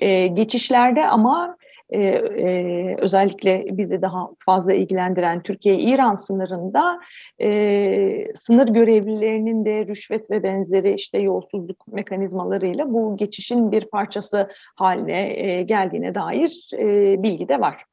E, 0.00 0.26
geçişlerde 0.26 1.06
ama 1.06 1.56
e, 1.90 2.00
e, 2.00 2.96
özellikle 2.98 3.64
bizi 3.70 4.02
daha 4.02 4.28
fazla 4.38 4.72
ilgilendiren 4.72 5.42
Türkiye-İran 5.42 6.14
sınırında 6.14 7.00
e, 7.40 8.34
sınır 8.34 8.68
görevlilerinin 8.68 9.64
de 9.64 9.86
rüşvet 9.86 10.30
ve 10.30 10.42
benzeri 10.42 10.94
işte 10.94 11.18
yolsuzluk 11.18 11.88
mekanizmalarıyla 11.88 12.92
bu 12.94 13.16
geçişin 13.16 13.72
bir 13.72 13.84
parçası 13.84 14.48
haline 14.76 15.42
e, 15.46 15.62
geldiğine 15.62 16.14
dair 16.14 16.70
e, 16.78 17.22
bilgi 17.22 17.48
de 17.48 17.60
var. 17.60 17.84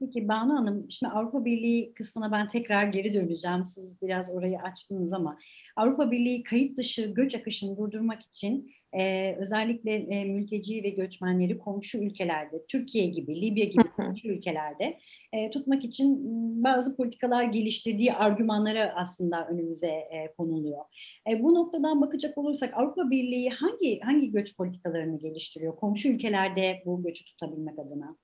Peki 0.00 0.28
Banu 0.28 0.54
Hanım, 0.54 0.86
şimdi 0.90 1.12
Avrupa 1.12 1.44
Birliği 1.44 1.94
kısmına 1.94 2.32
ben 2.32 2.48
tekrar 2.48 2.84
geri 2.84 3.12
döneceğim. 3.12 3.64
Siz 3.64 4.02
biraz 4.02 4.34
orayı 4.34 4.58
açtınız 4.58 5.12
ama 5.12 5.38
Avrupa 5.76 6.10
Birliği 6.10 6.42
kayıt 6.42 6.78
dışı 6.78 7.06
göç 7.14 7.34
akışını 7.34 7.76
durdurmak 7.76 8.22
için 8.22 8.70
e, 8.98 9.34
özellikle 9.38 9.94
e, 9.94 10.24
mülteci 10.24 10.82
ve 10.82 10.88
göçmenleri 10.88 11.58
komşu 11.58 11.98
ülkelerde, 11.98 12.66
Türkiye 12.68 13.06
gibi, 13.06 13.40
Libya 13.40 13.64
gibi 13.64 13.90
komşu 13.96 14.28
ülkelerde 14.28 14.98
e, 15.32 15.50
tutmak 15.50 15.84
için 15.84 16.18
bazı 16.64 16.96
politikalar 16.96 17.44
geliştirdiği 17.44 18.12
argümanları 18.12 18.92
aslında 18.94 19.48
önümüze 19.48 19.86
e, 19.86 20.32
konuluyor. 20.36 20.84
E, 21.30 21.42
bu 21.42 21.54
noktadan 21.54 22.00
bakacak 22.00 22.38
olursak 22.38 22.74
Avrupa 22.74 23.10
Birliği 23.10 23.50
hangi 23.50 24.00
hangi 24.00 24.30
göç 24.30 24.56
politikalarını 24.56 25.18
geliştiriyor 25.18 25.76
komşu 25.76 26.08
ülkelerde 26.08 26.82
bu 26.86 27.02
göçü 27.02 27.24
tutabilmek 27.24 27.78
adına? 27.78 28.16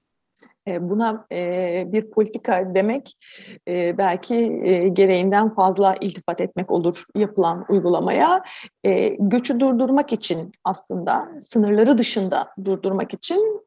E, 0.69 0.89
buna 0.91 1.27
e, 1.33 1.85
bir 1.93 2.11
politika 2.11 2.75
demek 2.75 3.19
e, 3.69 3.99
belki 3.99 4.37
gereğinden 4.93 5.55
fazla 5.55 5.95
iltifat 6.01 6.41
etmek 6.41 6.71
olur 6.71 7.05
yapılan 7.15 7.65
uygulamaya. 7.69 8.43
Göçü 9.19 9.61
durdurmak 9.61 10.13
için 10.13 10.53
aslında 10.65 11.29
sınırları 11.43 11.99
dışında 11.99 12.49
durdurmak 12.65 13.15
için 13.15 13.63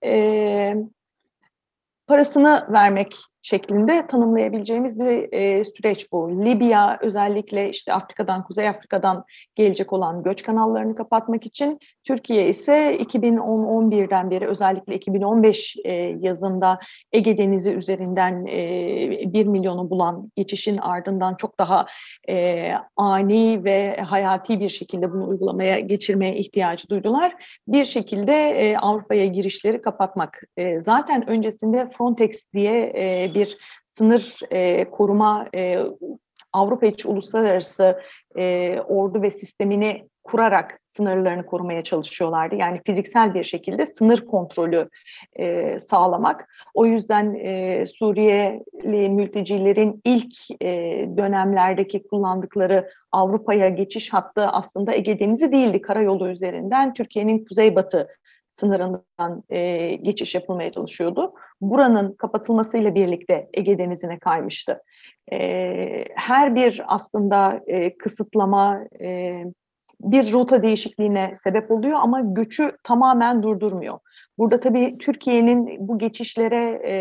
parasını 2.07 2.67
vermek 2.69 3.17
şeklinde 3.41 4.07
tanımlayabileceğimiz 4.07 4.99
bir 4.99 5.33
e, 5.33 5.63
süreç 5.63 6.11
bu. 6.11 6.45
Libya 6.45 6.97
özellikle 7.01 7.69
işte 7.69 7.93
Afrika'dan, 7.93 8.43
Kuzey 8.43 8.69
Afrika'dan 8.69 9.23
gelecek 9.55 9.93
olan 9.93 10.23
göç 10.23 10.43
kanallarını 10.43 10.95
kapatmak 10.95 11.45
için, 11.45 11.79
Türkiye 12.03 12.49
ise 12.49 12.97
2010-11'den 12.97 14.31
beri 14.31 14.47
özellikle 14.47 14.95
2015 14.95 15.75
e, 15.85 15.93
yazında 16.19 16.79
Ege 17.11 17.37
Denizi 17.37 17.71
üzerinden 17.71 18.45
e, 18.45 19.33
1 19.33 19.45
milyonu 19.45 19.89
bulan 19.89 20.31
geçişin 20.35 20.77
ardından 20.77 21.35
çok 21.35 21.59
daha 21.59 21.85
e, 22.29 22.71
ani 22.95 23.63
ve 23.63 23.95
hayati 23.95 24.59
bir 24.59 24.69
şekilde 24.69 25.11
bunu 25.11 25.27
uygulamaya 25.27 25.79
geçirmeye 25.79 26.35
ihtiyacı 26.37 26.89
duydular. 26.89 27.35
Bir 27.67 27.85
şekilde 27.85 28.33
e, 28.33 28.77
Avrupa'ya 28.77 29.25
girişleri 29.25 29.81
kapatmak. 29.81 30.41
E, 30.57 30.79
zaten 30.81 31.29
öncesinde 31.29 31.89
Frontex 31.97 32.43
diye 32.53 32.91
e, 32.95 33.30
bir 33.35 33.57
sınır 33.87 34.35
e, 34.51 34.89
koruma 34.89 35.47
e, 35.55 35.79
Avrupa 36.53 36.85
içi 36.85 37.07
uluslararası 37.07 38.01
e, 38.37 38.79
ordu 38.79 39.21
ve 39.21 39.29
sistemini 39.29 40.05
kurarak 40.23 40.79
sınırlarını 40.85 41.45
korumaya 41.45 41.83
çalışıyorlardı. 41.83 42.55
Yani 42.55 42.81
fiziksel 42.85 43.33
bir 43.33 43.43
şekilde 43.43 43.85
sınır 43.85 44.25
kontrolü 44.25 44.89
e, 45.35 45.79
sağlamak. 45.79 46.49
O 46.73 46.85
yüzden 46.85 47.35
e, 47.35 47.85
Suriyeli 47.85 49.09
mültecilerin 49.09 50.01
ilk 50.05 50.61
e, 50.61 50.67
dönemlerdeki 51.17 52.03
kullandıkları 52.03 52.89
Avrupa'ya 53.11 53.69
geçiş 53.69 54.13
hattı 54.13 54.47
aslında 54.47 54.93
Ege 54.93 55.19
Denizi 55.19 55.51
değildi. 55.51 55.81
Karayolu 55.81 56.29
üzerinden 56.29 56.93
Türkiye'nin 56.93 57.45
kuzeybatı 57.45 58.07
sınırından 58.51 59.43
e, 59.49 59.95
geçiş 59.95 60.35
yapılmaya 60.35 60.71
çalışıyordu. 60.71 61.33
Buranın 61.61 62.13
kapatılmasıyla 62.13 62.95
birlikte 62.95 63.49
Ege 63.53 63.77
Denizi'ne 63.77 64.19
kaymıştı. 64.19 64.81
E, 65.31 65.37
her 66.15 66.55
bir 66.55 66.83
aslında 66.87 67.61
e, 67.67 67.97
kısıtlama 67.97 68.79
e, 69.01 69.43
bir 70.01 70.33
rota 70.33 70.63
değişikliğine 70.63 71.35
sebep 71.35 71.71
oluyor 71.71 71.99
ama 72.01 72.21
göçü 72.21 72.77
tamamen 72.83 73.43
durdurmuyor. 73.43 73.99
Burada 74.37 74.59
tabii 74.59 74.97
Türkiye'nin 74.97 75.87
bu 75.87 75.97
geçişlere 75.97 76.81
e, 76.87 76.93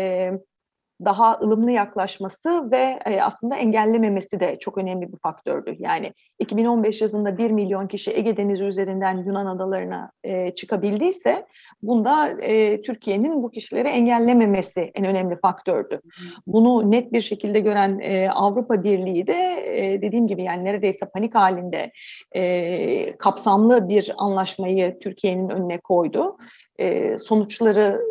daha 1.05 1.39
ılımlı 1.39 1.71
yaklaşması 1.71 2.71
ve 2.71 2.99
e, 3.05 3.21
aslında 3.21 3.55
engellememesi 3.55 4.39
de 4.39 4.57
çok 4.59 4.77
önemli 4.77 5.13
bir 5.13 5.17
faktördü. 5.17 5.75
Yani 5.79 6.13
2015 6.39 7.01
yazında 7.01 7.37
1 7.37 7.51
milyon 7.51 7.87
kişi 7.87 8.11
Ege 8.11 8.37
Denizi 8.37 8.63
üzerinden 8.63 9.17
Yunan 9.17 9.45
adalarına 9.45 10.11
e, 10.23 10.55
çıkabildiyse 10.55 11.45
bunda 11.83 12.29
e, 12.29 12.81
Türkiye'nin 12.81 13.43
bu 13.43 13.51
kişileri 13.51 13.87
engellememesi 13.87 14.91
en 14.95 15.05
önemli 15.05 15.39
faktördü. 15.39 16.01
Bunu 16.47 16.91
net 16.91 17.13
bir 17.13 17.21
şekilde 17.21 17.59
gören 17.59 17.99
e, 17.99 18.29
Avrupa 18.29 18.83
Birliği 18.83 19.27
de 19.27 19.63
e, 19.65 20.01
dediğim 20.01 20.27
gibi 20.27 20.43
yani 20.43 20.63
neredeyse 20.63 21.05
panik 21.05 21.35
halinde 21.35 21.91
e, 22.31 23.17
kapsamlı 23.17 23.89
bir 23.89 24.13
anlaşmayı 24.17 24.99
Türkiye'nin 24.99 25.49
önüne 25.49 25.77
koydu. 25.77 26.37
E, 26.79 27.17
sonuçları 27.17 28.01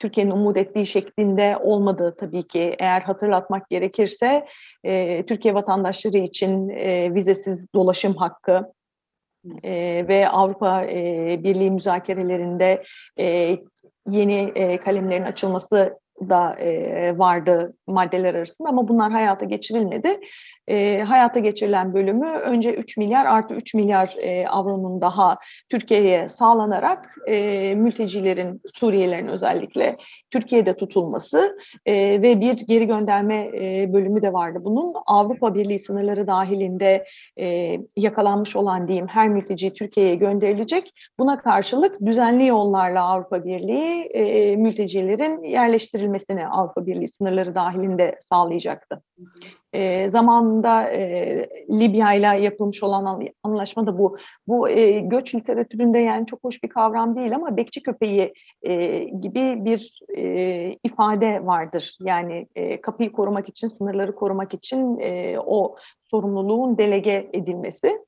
Türkiye'nin 0.00 0.30
umut 0.30 0.56
ettiği 0.56 0.86
şeklinde 0.86 1.56
olmadığı 1.62 2.16
tabii 2.16 2.42
ki. 2.42 2.76
Eğer 2.78 3.00
hatırlatmak 3.00 3.70
gerekirse 3.70 4.46
e, 4.84 5.26
Türkiye 5.26 5.54
vatandaşları 5.54 6.18
için 6.18 6.68
e, 6.68 7.14
vizesiz 7.14 7.66
dolaşım 7.74 8.14
hakkı 8.14 8.72
e, 9.62 9.72
ve 10.08 10.28
Avrupa 10.28 10.84
e, 10.84 11.40
Birliği 11.44 11.70
müzakerelerinde 11.70 12.84
e, 13.18 13.56
yeni 14.08 14.52
e, 14.54 14.76
kalemlerin 14.76 15.24
açılması 15.24 15.98
da 16.28 16.54
e, 16.54 17.18
vardı 17.18 17.74
maddeler 17.86 18.34
arasında 18.34 18.68
ama 18.68 18.88
bunlar 18.88 19.12
hayata 19.12 19.44
geçirilmedi 19.44 20.20
e, 20.70 21.02
hayata 21.02 21.38
geçirilen 21.38 21.94
bölümü 21.94 22.26
önce 22.26 22.74
3 22.74 22.96
milyar 22.96 23.26
artı 23.26 23.54
3 23.54 23.74
milyar 23.74 24.14
e, 24.18 24.48
avronun 24.48 25.00
daha 25.00 25.38
Türkiye'ye 25.68 26.28
sağlanarak 26.28 27.16
e, 27.26 27.74
mültecilerin, 27.74 28.60
Suriyelilerin 28.74 29.26
özellikle 29.26 29.96
Türkiye'de 30.30 30.76
tutulması 30.76 31.58
e, 31.86 32.22
ve 32.22 32.40
bir 32.40 32.52
geri 32.52 32.86
gönderme 32.86 33.46
e, 33.46 33.92
bölümü 33.92 34.22
de 34.22 34.32
vardı. 34.32 34.58
Bunun 34.62 34.94
Avrupa 35.06 35.54
Birliği 35.54 35.78
sınırları 35.78 36.26
dahilinde 36.26 37.04
e, 37.40 37.76
yakalanmış 37.96 38.56
olan 38.56 38.88
diyeyim 38.88 39.06
her 39.08 39.28
mülteci 39.28 39.74
Türkiye'ye 39.74 40.14
gönderilecek. 40.14 40.92
Buna 41.18 41.38
karşılık 41.38 42.00
düzenli 42.06 42.46
yollarla 42.46 43.02
Avrupa 43.02 43.44
Birliği 43.44 44.02
e, 44.02 44.56
mültecilerin 44.56 45.42
yerleştirilmesini 45.42 46.46
Avrupa 46.46 46.86
Birliği 46.86 47.08
sınırları 47.08 47.54
dahilinde 47.54 48.18
sağlayacaktı. 48.20 49.02
E, 49.72 50.08
zamanında 50.08 50.90
e, 50.90 51.48
Libya 51.70 52.14
ile 52.14 52.44
yapılmış 52.44 52.82
olan 52.82 53.22
anlaşma 53.42 53.86
da 53.86 53.98
bu. 53.98 54.16
Bu 54.46 54.68
e, 54.68 55.00
göç 55.00 55.34
literatüründe 55.34 55.98
yani 55.98 56.26
çok 56.26 56.44
hoş 56.44 56.62
bir 56.62 56.68
kavram 56.68 57.16
değil 57.16 57.34
ama 57.34 57.56
bekçi 57.56 57.82
köpeği 57.82 58.34
e, 58.62 59.04
gibi 59.04 59.64
bir 59.64 60.00
e, 60.16 60.76
ifade 60.84 61.46
vardır. 61.46 61.96
Yani 62.00 62.46
e, 62.54 62.80
kapıyı 62.80 63.12
korumak 63.12 63.48
için, 63.48 63.68
sınırları 63.68 64.14
korumak 64.14 64.54
için 64.54 64.98
e, 64.98 65.38
o 65.38 65.76
sorumluluğun 66.10 66.78
delege 66.78 67.30
edilmesi. 67.32 67.98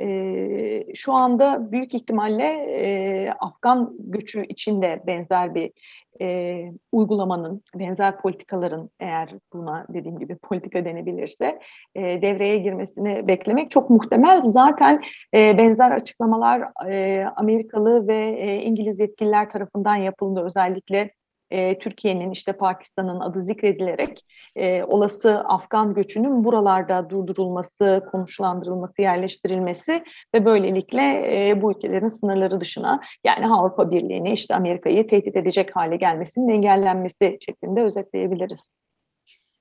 E, 0.00 0.94
şu 0.94 1.12
anda 1.12 1.72
büyük 1.72 1.94
ihtimalle 1.94 2.44
e, 2.44 3.30
Afgan 3.30 3.92
göçü 3.98 4.44
içinde 4.44 5.02
benzer 5.06 5.54
bir 5.54 5.72
e, 6.20 6.72
uygulamanın, 6.92 7.62
benzer 7.74 8.20
politikaların 8.20 8.90
eğer 9.00 9.30
buna 9.52 9.86
dediğim 9.88 10.18
gibi 10.18 10.36
politika 10.36 10.84
denebilirse 10.84 11.58
e, 11.94 12.22
devreye 12.22 12.58
girmesini 12.58 13.28
beklemek 13.28 13.70
çok 13.70 13.90
muhtemel. 13.90 14.42
Zaten 14.42 15.02
e, 15.34 15.58
benzer 15.58 15.90
açıklamalar 15.90 16.88
e, 16.90 17.24
Amerikalı 17.36 18.08
ve 18.08 18.36
e, 18.38 18.62
İngiliz 18.62 19.00
yetkililer 19.00 19.50
tarafından 19.50 19.96
yapıldı. 19.96 20.42
Özellikle 20.44 21.10
e, 21.50 21.78
Türkiye'nin 21.78 22.30
işte 22.30 22.52
Pakistan'ın 22.52 23.20
adı 23.20 23.40
zikredilerek 23.40 24.24
e, 24.56 24.84
olası 24.84 25.38
Afgan 25.38 25.94
göçünün 25.94 26.44
buralarda 26.44 27.10
durdurulması, 27.10 28.02
konuşlandırılması, 28.10 29.02
yerleştirilmesi 29.02 30.04
ve 30.34 30.44
böylelikle 30.44 31.02
e, 31.48 31.62
bu 31.62 31.72
ülkelerin 31.72 32.08
sınırları 32.08 32.60
dışına 32.60 33.00
yani 33.24 33.46
Avrupa 33.46 33.90
Birliği'ni 33.90 34.32
işte 34.32 34.54
Amerika'yı 34.54 35.06
tehdit 35.06 35.36
edecek 35.36 35.76
hale 35.76 35.96
gelmesinin 35.96 36.48
engellenmesi 36.48 37.38
şeklinde 37.40 37.82
özetleyebiliriz. 37.82 38.60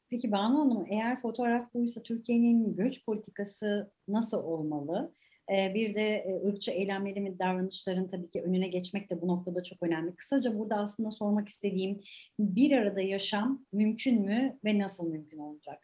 Peki 0.09 0.31
Banu 0.31 0.59
Hanım 0.59 0.85
eğer 0.89 1.21
fotoğraf 1.21 1.73
buysa 1.73 2.03
Türkiye'nin 2.03 2.75
göç 2.75 3.05
politikası 3.05 3.91
nasıl 4.07 4.43
olmalı? 4.43 5.13
Bir 5.49 5.95
de 5.95 6.25
ırkçı 6.47 6.71
eylemlerin 6.71 7.25
ve 7.25 7.39
davranışların 7.39 8.07
tabii 8.07 8.29
ki 8.29 8.41
önüne 8.41 8.67
geçmek 8.67 9.09
de 9.09 9.21
bu 9.21 9.27
noktada 9.27 9.63
çok 9.63 9.83
önemli. 9.83 10.15
Kısaca 10.15 10.59
burada 10.59 10.75
aslında 10.75 11.11
sormak 11.11 11.49
istediğim 11.49 12.01
bir 12.39 12.77
arada 12.77 13.01
yaşam 13.01 13.65
mümkün 13.73 14.21
mü 14.21 14.59
ve 14.65 14.79
nasıl 14.79 15.09
mümkün 15.09 15.37
olacak? 15.37 15.79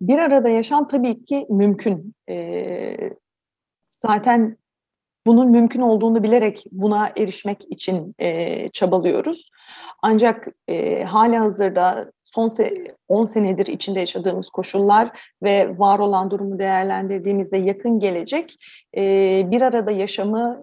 Bir 0.00 0.18
arada 0.18 0.48
yaşam 0.48 0.88
tabii 0.88 1.24
ki 1.24 1.46
mümkün. 1.50 2.14
zaten 4.06 4.56
bunun 5.26 5.50
mümkün 5.50 5.80
olduğunu 5.80 6.22
bilerek 6.22 6.64
buna 6.72 7.12
erişmek 7.16 7.64
için 7.70 8.14
çabalıyoruz. 8.72 9.50
Ancak 10.02 10.48
e, 10.68 11.04
hali 11.04 11.36
hazırda 11.36 12.12
son 12.34 12.48
se 12.48 12.94
10 13.08 13.26
senedir 13.26 13.66
içinde 13.66 14.00
yaşadığımız 14.00 14.50
koşullar 14.50 15.20
ve 15.42 15.78
var 15.78 15.98
olan 15.98 16.30
durumu 16.30 16.58
değerlendirdiğimizde 16.58 17.56
yakın 17.56 18.00
gelecek 18.00 18.56
bir 19.50 19.62
arada 19.62 19.90
yaşamı 19.90 20.62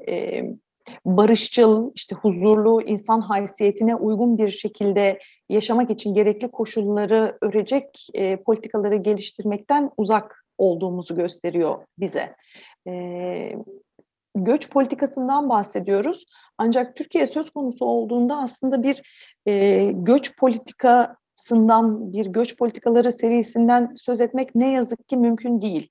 barışçıl, 1.05 1.91
işte 1.95 2.15
huzurlu, 2.15 2.81
insan 2.81 3.21
haysiyetine 3.21 3.95
uygun 3.95 4.37
bir 4.37 4.49
şekilde 4.49 5.19
yaşamak 5.49 5.89
için 5.89 6.13
gerekli 6.13 6.51
koşulları 6.51 7.37
örecek 7.41 8.07
politikaları 8.45 8.95
geliştirmekten 8.95 9.89
uzak 9.97 10.45
olduğumuzu 10.57 11.15
gösteriyor 11.15 11.85
bize. 11.99 12.35
E, 12.87 13.55
göç 14.35 14.69
politikasından 14.69 15.49
bahsediyoruz. 15.49 16.25
Ancak 16.57 16.95
Türkiye 16.95 17.25
söz 17.25 17.51
konusu 17.51 17.85
olduğunda 17.85 18.37
aslında 18.37 18.83
bir 18.83 19.01
e, 19.45 19.85
göç 19.91 20.37
politika 20.37 21.15
sından 21.41 22.13
bir 22.13 22.25
göç 22.25 22.57
politikaları 22.57 23.11
serisinden 23.11 23.93
söz 23.95 24.21
etmek 24.21 24.55
ne 24.55 24.71
yazık 24.71 25.09
ki 25.09 25.17
mümkün 25.17 25.61
değil. 25.61 25.89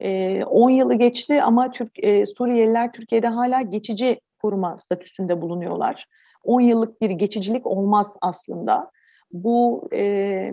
10 0.00 0.70
e, 0.70 0.74
yılı 0.74 0.94
geçti 0.94 1.42
ama 1.42 1.70
Türk 1.70 1.90
Suriyeliler 2.38 2.92
Türkiye'de 2.92 3.26
hala 3.26 3.60
geçici 3.60 4.20
koruma 4.42 4.78
statüsünde 4.78 5.42
bulunuyorlar. 5.42 6.06
10 6.44 6.60
yıllık 6.60 7.00
bir 7.00 7.10
geçicilik 7.10 7.66
olmaz 7.66 8.16
aslında. 8.20 8.90
Bu 9.32 9.88
e, 9.92 10.52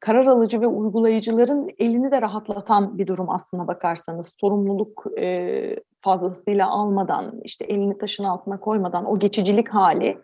karar 0.00 0.26
alıcı 0.26 0.60
ve 0.60 0.66
uygulayıcıların 0.66 1.70
elini 1.78 2.10
de 2.10 2.22
rahatlatan 2.22 2.98
bir 2.98 3.06
durum 3.06 3.30
aslına 3.30 3.66
bakarsanız. 3.68 4.34
Sorumluluk 4.40 5.06
e, 5.18 5.76
fazlasıyla 6.00 6.70
almadan, 6.70 7.40
işte 7.44 7.64
elini 7.64 7.98
taşın 7.98 8.24
altına 8.24 8.60
koymadan 8.60 9.04
o 9.10 9.18
geçicilik 9.18 9.68
hali 9.68 10.18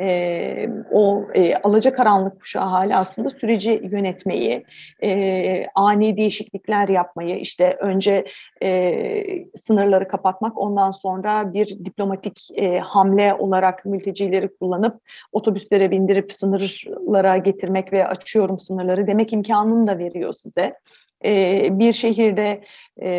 e, 0.00 0.68
o 0.90 1.24
e, 1.34 1.54
alacakaranlık 1.56 2.40
kuşağı 2.40 2.68
hali 2.68 2.96
aslında 2.96 3.30
süreci 3.30 3.88
yönetmeyi, 3.92 4.64
e, 5.02 5.66
ani 5.74 6.16
değişiklikler 6.16 6.88
yapmayı, 6.88 7.36
işte 7.38 7.76
önce 7.80 8.24
e, 8.62 8.94
sınırları 9.54 10.08
kapatmak, 10.08 10.58
ondan 10.58 10.90
sonra 10.90 11.52
bir 11.52 11.84
diplomatik 11.84 12.48
e, 12.54 12.78
hamle 12.78 13.34
olarak 13.34 13.84
mültecileri 13.84 14.48
kullanıp 14.58 15.00
otobüslere 15.32 15.90
bindirip 15.90 16.32
sınırlara 16.32 17.36
getirmek 17.36 17.92
ve 17.92 18.06
açıyorum 18.06 18.58
sınırları 18.58 19.06
demek 19.06 19.32
imkanını 19.32 19.86
da 19.86 19.98
veriyor 19.98 20.34
size 20.34 20.74
e, 21.24 21.68
bir 21.78 21.92
şehirde 21.92 22.60
e, 22.96 23.10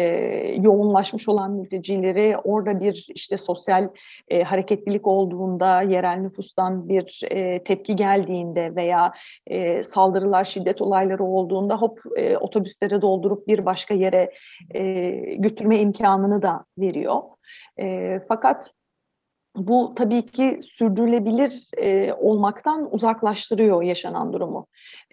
yoğunlaşmış 0.62 1.30
olan 1.30 1.52
mültecileri 1.52 2.38
orada 2.44 2.80
bir 2.80 3.08
işte 3.16 3.38
sosyal 3.38 3.90
e, 4.30 4.44
hareketlilik 4.44 5.08
olduğunda 5.08 5.82
yerel 5.82 6.18
nüfustan 6.18 6.90
bir 6.90 7.20
e, 7.24 7.64
tepki 7.64 7.96
geldiğinde 7.96 8.76
veya 8.76 9.14
e, 9.48 9.84
saldırılar 9.84 10.46
şiddet 10.46 10.82
olayları 10.82 11.24
olduğunda 11.24 11.78
hop 11.78 12.00
e, 12.16 12.38
otobüslere 12.38 13.02
doldurup 13.02 13.48
bir 13.48 13.66
başka 13.66 13.94
yere 13.94 14.32
e, 14.76 15.10
götürme 15.38 15.80
imkanını 15.80 16.42
da 16.42 16.66
veriyor. 16.78 17.22
E, 17.80 18.20
fakat 18.28 18.74
bu 19.56 19.94
tabii 19.96 20.26
ki 20.26 20.60
sürdürülebilir 20.78 21.68
e, 21.78 22.14
olmaktan 22.14 22.94
uzaklaştırıyor 22.94 23.84
yaşanan 23.84 24.34
durumu. 24.34 24.68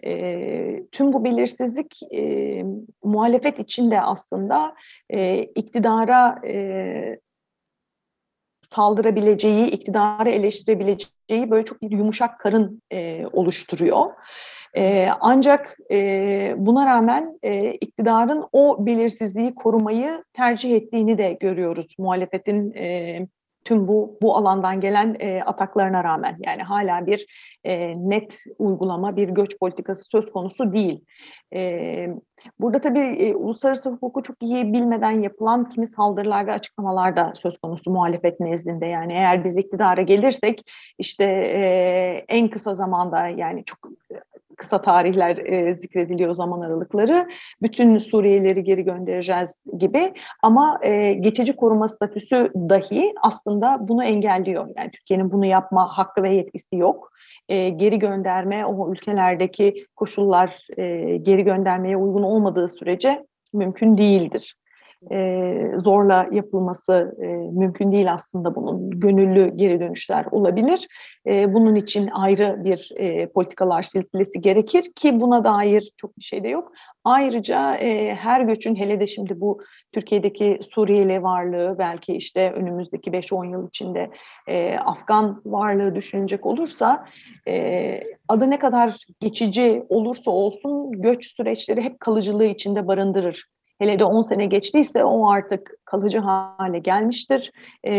E, 0.05 0.83
tüm 0.91 1.13
bu 1.13 1.23
belirsizlik 1.23 2.13
e, 2.13 2.63
muhalefet 3.03 3.59
içinde 3.59 4.01
aslında 4.01 4.75
e, 5.09 5.43
iktidara 5.43 6.47
e, 6.47 7.19
saldırabileceği, 8.61 9.67
iktidarı 9.67 10.29
eleştirebileceği 10.29 11.51
böyle 11.51 11.65
çok 11.65 11.81
bir 11.81 11.91
yumuşak 11.91 12.39
karın 12.39 12.81
e, 12.91 13.25
oluşturuyor. 13.33 14.05
E, 14.73 15.07
ancak 15.19 15.77
e, 15.91 16.53
buna 16.57 16.85
rağmen 16.85 17.39
e, 17.43 17.71
iktidarın 17.71 18.45
o 18.51 18.85
belirsizliği 18.85 19.55
korumayı 19.55 20.23
tercih 20.33 20.75
ettiğini 20.75 21.17
de 21.17 21.37
görüyoruz 21.39 21.95
muhalefetin 21.99 22.73
e, 22.73 23.27
tüm 23.69 23.87
bu 23.87 24.17
bu 24.21 24.37
alandan 24.37 24.81
gelen 24.81 25.15
e, 25.19 25.41
ataklarına 25.43 26.03
rağmen 26.03 26.37
yani 26.45 26.63
hala 26.63 27.07
bir 27.07 27.25
e, 27.63 27.93
net 28.09 28.43
uygulama 28.57 29.15
bir 29.15 29.29
göç 29.29 29.59
politikası 29.59 30.03
söz 30.03 30.31
konusu 30.31 30.73
değil. 30.73 31.05
E, 31.55 32.07
burada 32.59 32.81
tabii 32.81 32.99
e, 32.99 33.35
uluslararası 33.35 33.89
hukuku 33.89 34.23
çok 34.23 34.43
iyi 34.43 34.73
bilmeden 34.73 35.21
yapılan 35.21 35.69
kimi 35.69 35.87
saldırılar 35.87 36.47
ve 36.47 36.51
açıklamalar 36.51 37.15
da 37.15 37.33
söz 37.41 37.57
konusu 37.57 37.91
muhalefet 37.91 38.39
nezdinde. 38.39 38.85
Yani 38.85 39.13
eğer 39.13 39.43
biz 39.43 39.57
iktidara 39.57 40.01
gelirsek 40.01 40.63
işte 40.97 41.25
e, 41.25 41.61
en 42.27 42.49
kısa 42.49 42.73
zamanda 42.73 43.27
yani 43.27 43.65
çok 43.65 43.79
kısa 44.59 44.81
tarihler 44.81 45.37
e, 45.37 45.75
zikrediliyor 45.75 46.33
zaman 46.33 46.61
aralıkları. 46.61 47.27
Bütün 47.61 47.97
Suriyelileri 47.97 48.63
geri 48.63 48.83
göndereceğiz 48.83 49.53
gibi 49.77 50.13
ama 50.43 50.79
e, 50.81 51.13
geçici 51.13 51.55
koruma 51.55 51.87
statüsü 51.87 52.51
dahi 52.55 53.13
aslında 53.21 53.77
bunu 53.79 54.03
engelliyor. 54.03 54.67
Yani 54.77 54.91
Türkiye'nin 54.91 55.31
bunu 55.31 55.45
yapma 55.45 55.97
hakkı 55.97 56.23
ve 56.23 56.33
yetkisi 56.35 56.75
yok. 56.75 57.11
E, 57.49 57.69
geri 57.69 57.99
gönderme 57.99 58.65
o 58.65 58.91
ülkelerdeki 58.91 59.85
koşullar 59.95 60.57
e, 60.77 61.17
geri 61.17 61.43
göndermeye 61.43 61.97
uygun 61.97 62.23
olmadığı 62.23 62.69
sürece 62.69 63.25
mümkün 63.53 63.97
değildir 63.97 64.55
e, 65.11 65.71
zorla 65.77 66.27
yapılması 66.31 67.15
e, 67.21 67.25
mümkün 67.59 67.91
değil 67.91 68.13
aslında 68.13 68.55
bunun. 68.55 68.89
Gönüllü 68.89 69.51
geri 69.55 69.79
dönüşler 69.79 70.25
olabilir. 70.31 70.87
E, 71.27 71.53
bunun 71.53 71.75
için 71.75 72.07
ayrı 72.07 72.61
bir 72.63 72.91
e, 72.95 73.27
politikalar 73.27 73.83
silsilesi 73.83 74.41
gerekir 74.41 74.91
ki 74.95 75.21
buna 75.21 75.43
dair 75.43 75.91
çok 75.97 76.17
bir 76.17 76.23
şey 76.23 76.43
de 76.43 76.47
yok. 76.47 76.71
Ayrıca 77.03 77.75
e, 77.75 78.15
her 78.15 78.41
göçün 78.41 78.75
hele 78.75 78.99
de 78.99 79.07
şimdi 79.07 79.41
bu 79.41 79.61
Türkiye'deki 79.91 80.59
Suriyeli 80.71 81.23
varlığı 81.23 81.75
belki 81.79 82.13
işte 82.13 82.51
önümüzdeki 82.51 83.11
5-10 83.11 83.51
yıl 83.51 83.67
içinde 83.67 84.09
e, 84.47 84.77
Afgan 84.77 85.41
varlığı 85.45 85.95
düşünecek 85.95 86.45
olursa 86.45 87.05
e, 87.47 87.99
adı 88.27 88.49
ne 88.49 88.59
kadar 88.59 89.05
geçici 89.19 89.83
olursa 89.89 90.31
olsun 90.31 90.91
göç 90.91 91.35
süreçleri 91.35 91.81
hep 91.81 91.99
kalıcılığı 91.99 92.45
içinde 92.45 92.87
barındırır 92.87 93.45
hele 93.79 93.99
de 93.99 94.03
10 94.03 94.21
sene 94.21 94.45
geçtiyse 94.45 95.03
o 95.03 95.29
artık 95.29 95.71
kalıcı 95.85 96.19
hale 96.19 96.79
gelmiştir. 96.79 97.51
E, 97.85 97.91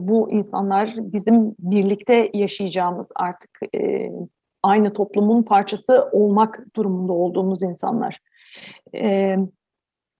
bu 0.00 0.30
insanlar 0.30 0.94
bizim 0.96 1.54
birlikte 1.58 2.30
yaşayacağımız 2.34 3.06
artık 3.16 3.50
e, 3.74 4.10
aynı 4.62 4.92
toplumun 4.92 5.42
parçası 5.42 6.08
olmak 6.12 6.64
durumunda 6.76 7.12
olduğumuz 7.12 7.62
insanlar. 7.62 8.18
E, 8.94 9.36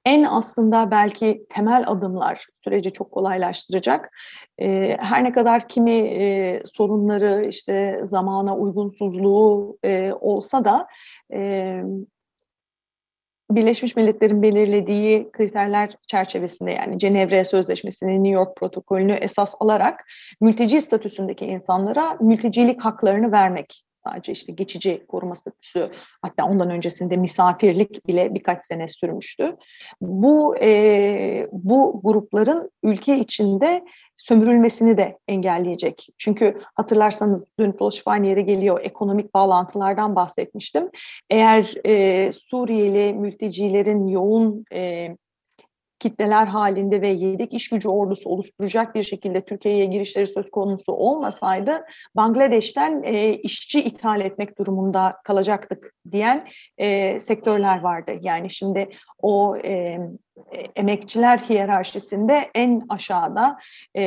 en 0.04 0.24
aslında 0.24 0.90
belki 0.90 1.46
temel 1.48 1.84
adımlar 1.86 2.46
süreci 2.64 2.92
çok 2.92 3.12
kolaylaştıracak. 3.12 4.10
E, 4.58 4.96
her 5.00 5.24
ne 5.24 5.32
kadar 5.32 5.68
kimi 5.68 5.98
e, 5.98 6.62
sorunları 6.74 7.46
işte 7.48 8.00
zamana 8.02 8.56
uygunsuzluğu 8.56 9.78
e, 9.84 10.12
olsa 10.12 10.64
da 10.64 10.86
e, 11.32 11.82
Birleşmiş 13.50 13.96
Milletler'in 13.96 14.42
belirlediği 14.42 15.30
kriterler 15.32 15.96
çerçevesinde 16.06 16.70
yani 16.70 16.98
Cenevre 16.98 17.44
Sözleşmesi'ni, 17.44 18.24
New 18.24 18.28
York 18.28 18.56
protokolünü 18.56 19.12
esas 19.12 19.54
alarak 19.60 20.06
mülteci 20.40 20.80
statüsündeki 20.80 21.44
insanlara 21.44 22.16
mültecilik 22.20 22.84
haklarını 22.84 23.32
vermek 23.32 23.84
sadece 24.04 24.32
işte 24.32 24.52
geçici 24.52 25.04
koruma 25.08 25.34
statüsü 25.34 25.90
hatta 26.22 26.44
ondan 26.44 26.70
öncesinde 26.70 27.16
misafirlik 27.16 28.06
bile 28.06 28.34
birkaç 28.34 28.64
sene 28.64 28.88
sürmüştü. 28.88 29.56
Bu 30.00 30.56
e, 30.56 31.48
bu 31.52 32.00
grupların 32.04 32.70
ülke 32.82 33.18
içinde 33.18 33.84
sömürülmesini 34.16 34.96
de 34.96 35.18
engelleyecek. 35.28 36.08
Çünkü 36.18 36.60
hatırlarsanız 36.74 37.44
dün 37.58 37.78
dolaşıp 37.78 38.08
aynı 38.08 38.26
yere 38.26 38.42
geliyor 38.42 38.80
ekonomik 38.82 39.34
bağlantılardan 39.34 40.16
bahsetmiştim. 40.16 40.90
Eğer 41.30 41.74
e, 41.86 42.32
Suriyeli 42.32 43.14
mültecilerin 43.14 44.06
yoğun 44.06 44.64
e, 44.72 45.08
kitleler 46.00 46.46
halinde 46.46 47.00
ve 47.00 47.08
yedek 47.08 47.54
iş 47.54 47.68
gücü 47.68 47.88
ordusu 47.88 48.30
oluşturacak 48.30 48.94
bir 48.94 49.04
şekilde 49.04 49.44
Türkiye'ye 49.44 49.84
girişleri 49.84 50.26
söz 50.26 50.50
konusu 50.50 50.92
olmasaydı 50.92 51.84
Bangladeş'ten 52.16 53.02
e, 53.02 53.34
işçi 53.34 53.80
ithal 53.80 54.20
etmek 54.20 54.58
durumunda 54.58 55.16
kalacaktık 55.24 55.94
diyen 56.12 56.48
e, 56.78 57.20
sektörler 57.20 57.80
vardı. 57.80 58.12
Yani 58.20 58.50
şimdi 58.50 58.88
o 59.22 59.56
e, 59.56 59.98
emekçiler 60.76 61.38
hiyerarşisinde 61.38 62.50
en 62.54 62.82
aşağıda 62.88 63.58
e, 63.94 64.02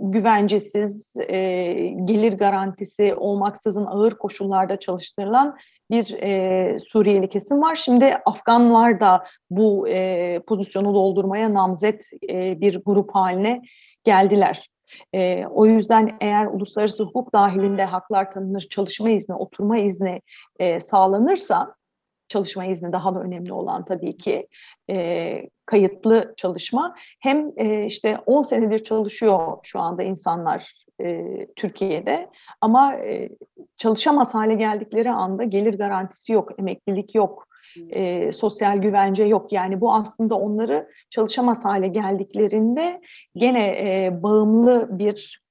güvencesiz, 0.00 1.12
e, 1.28 1.72
gelir 2.04 2.32
garantisi 2.32 3.14
olmaksızın 3.14 3.86
ağır 3.86 4.18
koşullarda 4.18 4.78
çalıştırılan 4.78 5.56
bir 5.90 6.22
e, 6.22 6.78
Suriyeli 6.78 7.28
kesim 7.28 7.62
var. 7.62 7.74
Şimdi 7.74 8.16
Afganlar 8.26 9.00
da 9.00 9.24
bu 9.50 9.88
e, 9.88 10.40
pozisyonu 10.46 10.94
doldurmaya 10.94 11.54
namzet 11.54 12.10
e, 12.30 12.60
bir 12.60 12.80
grup 12.84 13.14
haline 13.14 13.62
geldiler. 14.04 14.70
E, 15.14 15.46
o 15.46 15.66
yüzden 15.66 16.16
eğer 16.20 16.46
uluslararası 16.46 17.02
hukuk 17.02 17.32
dahilinde 17.32 17.84
haklar 17.84 18.32
tanınır, 18.32 18.60
çalışma 18.60 19.10
izni, 19.10 19.34
oturma 19.34 19.78
izni 19.78 20.20
e, 20.58 20.80
sağlanırsa, 20.80 21.74
çalışma 22.28 22.64
izni 22.64 22.92
daha 22.92 23.14
da 23.14 23.20
önemli 23.20 23.52
olan 23.52 23.84
tabii 23.84 24.16
ki 24.16 24.48
e, 24.90 25.50
kayıtlı 25.66 26.34
çalışma. 26.36 26.94
Hem 27.20 27.52
e, 27.56 27.86
işte 27.86 28.18
10 28.26 28.42
senedir 28.42 28.84
çalışıyor 28.84 29.58
şu 29.62 29.80
anda 29.80 30.02
insanlar 30.02 30.85
e, 31.00 31.46
Türkiye'de 31.56 32.30
ama 32.60 32.94
e, 32.94 33.28
çalışamaz 33.78 34.34
hale 34.34 34.54
geldikleri 34.54 35.10
anda 35.10 35.44
gelir 35.44 35.74
garantisi 35.78 36.32
yok, 36.32 36.58
emeklilik 36.58 37.14
yok, 37.14 37.48
e, 37.90 38.32
sosyal 38.32 38.78
güvence 38.78 39.24
yok. 39.24 39.52
Yani 39.52 39.80
bu 39.80 39.94
aslında 39.94 40.34
onları 40.34 40.88
çalışamaz 41.10 41.64
hale 41.64 41.88
geldiklerinde 41.88 43.00
gene 43.36 43.68
e, 43.68 44.22
bağımlı 44.22 44.98
bir 44.98 45.46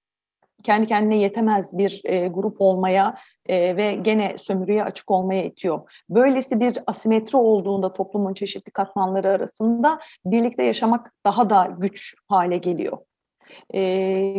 kendi 0.64 0.88
kendine 0.88 1.18
yetemez 1.18 1.78
bir 1.78 2.02
e, 2.04 2.28
grup 2.28 2.62
olmaya 2.62 3.18
e, 3.46 3.78
ve 3.78 3.94
gene 3.94 4.38
sömürüye 4.38 4.84
açık 4.84 5.12
olmaya 5.12 5.46
itiyor. 5.46 5.82
Böylesi 6.10 6.60
bir 6.60 6.80
asimetri 6.88 7.38
olduğunda 7.38 7.94
toplumun 7.94 8.34
çeşitli 8.34 8.72
katmanları 8.72 9.30
arasında 9.30 10.00
birlikte 10.26 10.64
yaşamak 10.64 11.12
daha 11.26 11.50
da 11.50 11.76
güç 11.80 12.16
hale 12.28 12.58
geliyor. 12.58 12.98
E, 13.74 13.82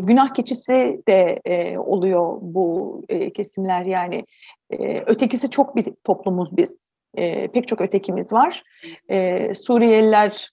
günah 0.01 0.35
keçisi 0.35 1.03
de 1.09 1.41
e, 1.45 1.79
oluyor 1.79 2.39
bu 2.41 3.03
e, 3.09 3.33
kesimler 3.33 3.85
yani 3.85 4.25
e, 4.71 5.01
ötekisi 5.01 5.51
çok 5.51 5.77
bir 5.77 5.95
toplumuz 6.05 6.57
biz. 6.57 6.77
E, 7.15 7.49
pek 7.49 7.69
çok 7.69 7.81
ötekimiz 7.81 8.33
var. 8.33 8.63
E, 9.09 9.55
Suriyeliler 9.55 10.51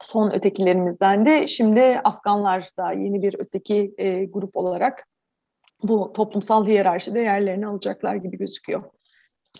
son 0.00 0.30
ötekilerimizden 0.30 1.26
de 1.26 1.46
şimdi 1.46 2.00
Afganlar 2.04 2.70
da 2.78 2.92
yeni 2.92 3.22
bir 3.22 3.34
öteki 3.38 3.94
e, 3.98 4.24
grup 4.24 4.56
olarak 4.56 5.06
bu 5.82 6.12
toplumsal 6.12 6.66
hiyerarşide 6.66 7.20
yerlerini 7.20 7.66
alacaklar 7.66 8.14
gibi 8.14 8.36
gözüküyor. 8.36 8.82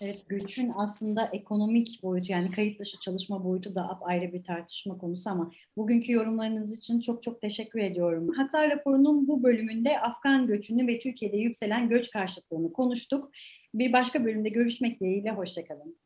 Evet, 0.03 0.25
göçün 0.29 0.71
aslında 0.75 1.29
ekonomik 1.33 2.03
boyutu 2.03 2.31
yani 2.31 2.51
kayıt 2.51 2.79
dışı 2.79 2.99
çalışma 2.99 3.43
boyutu 3.43 3.75
da 3.75 3.99
ayrı 4.01 4.33
bir 4.33 4.43
tartışma 4.43 4.97
konusu 4.97 5.29
ama 5.29 5.51
bugünkü 5.77 6.11
yorumlarınız 6.11 6.77
için 6.77 6.99
çok 6.99 7.23
çok 7.23 7.41
teşekkür 7.41 7.79
ediyorum. 7.79 8.29
Haklar 8.37 8.69
raporunun 8.69 9.27
bu 9.27 9.43
bölümünde 9.43 9.99
Afgan 9.99 10.47
göçünü 10.47 10.87
ve 10.87 10.99
Türkiye'de 10.99 11.37
yükselen 11.37 11.89
göç 11.89 12.11
karşıtlığını 12.11 12.73
konuştuk. 12.73 13.31
Bir 13.73 13.93
başka 13.93 14.25
bölümde 14.25 14.49
görüşmek 14.49 14.99
dileğiyle 14.99 15.31
hoşçakalın. 15.31 15.97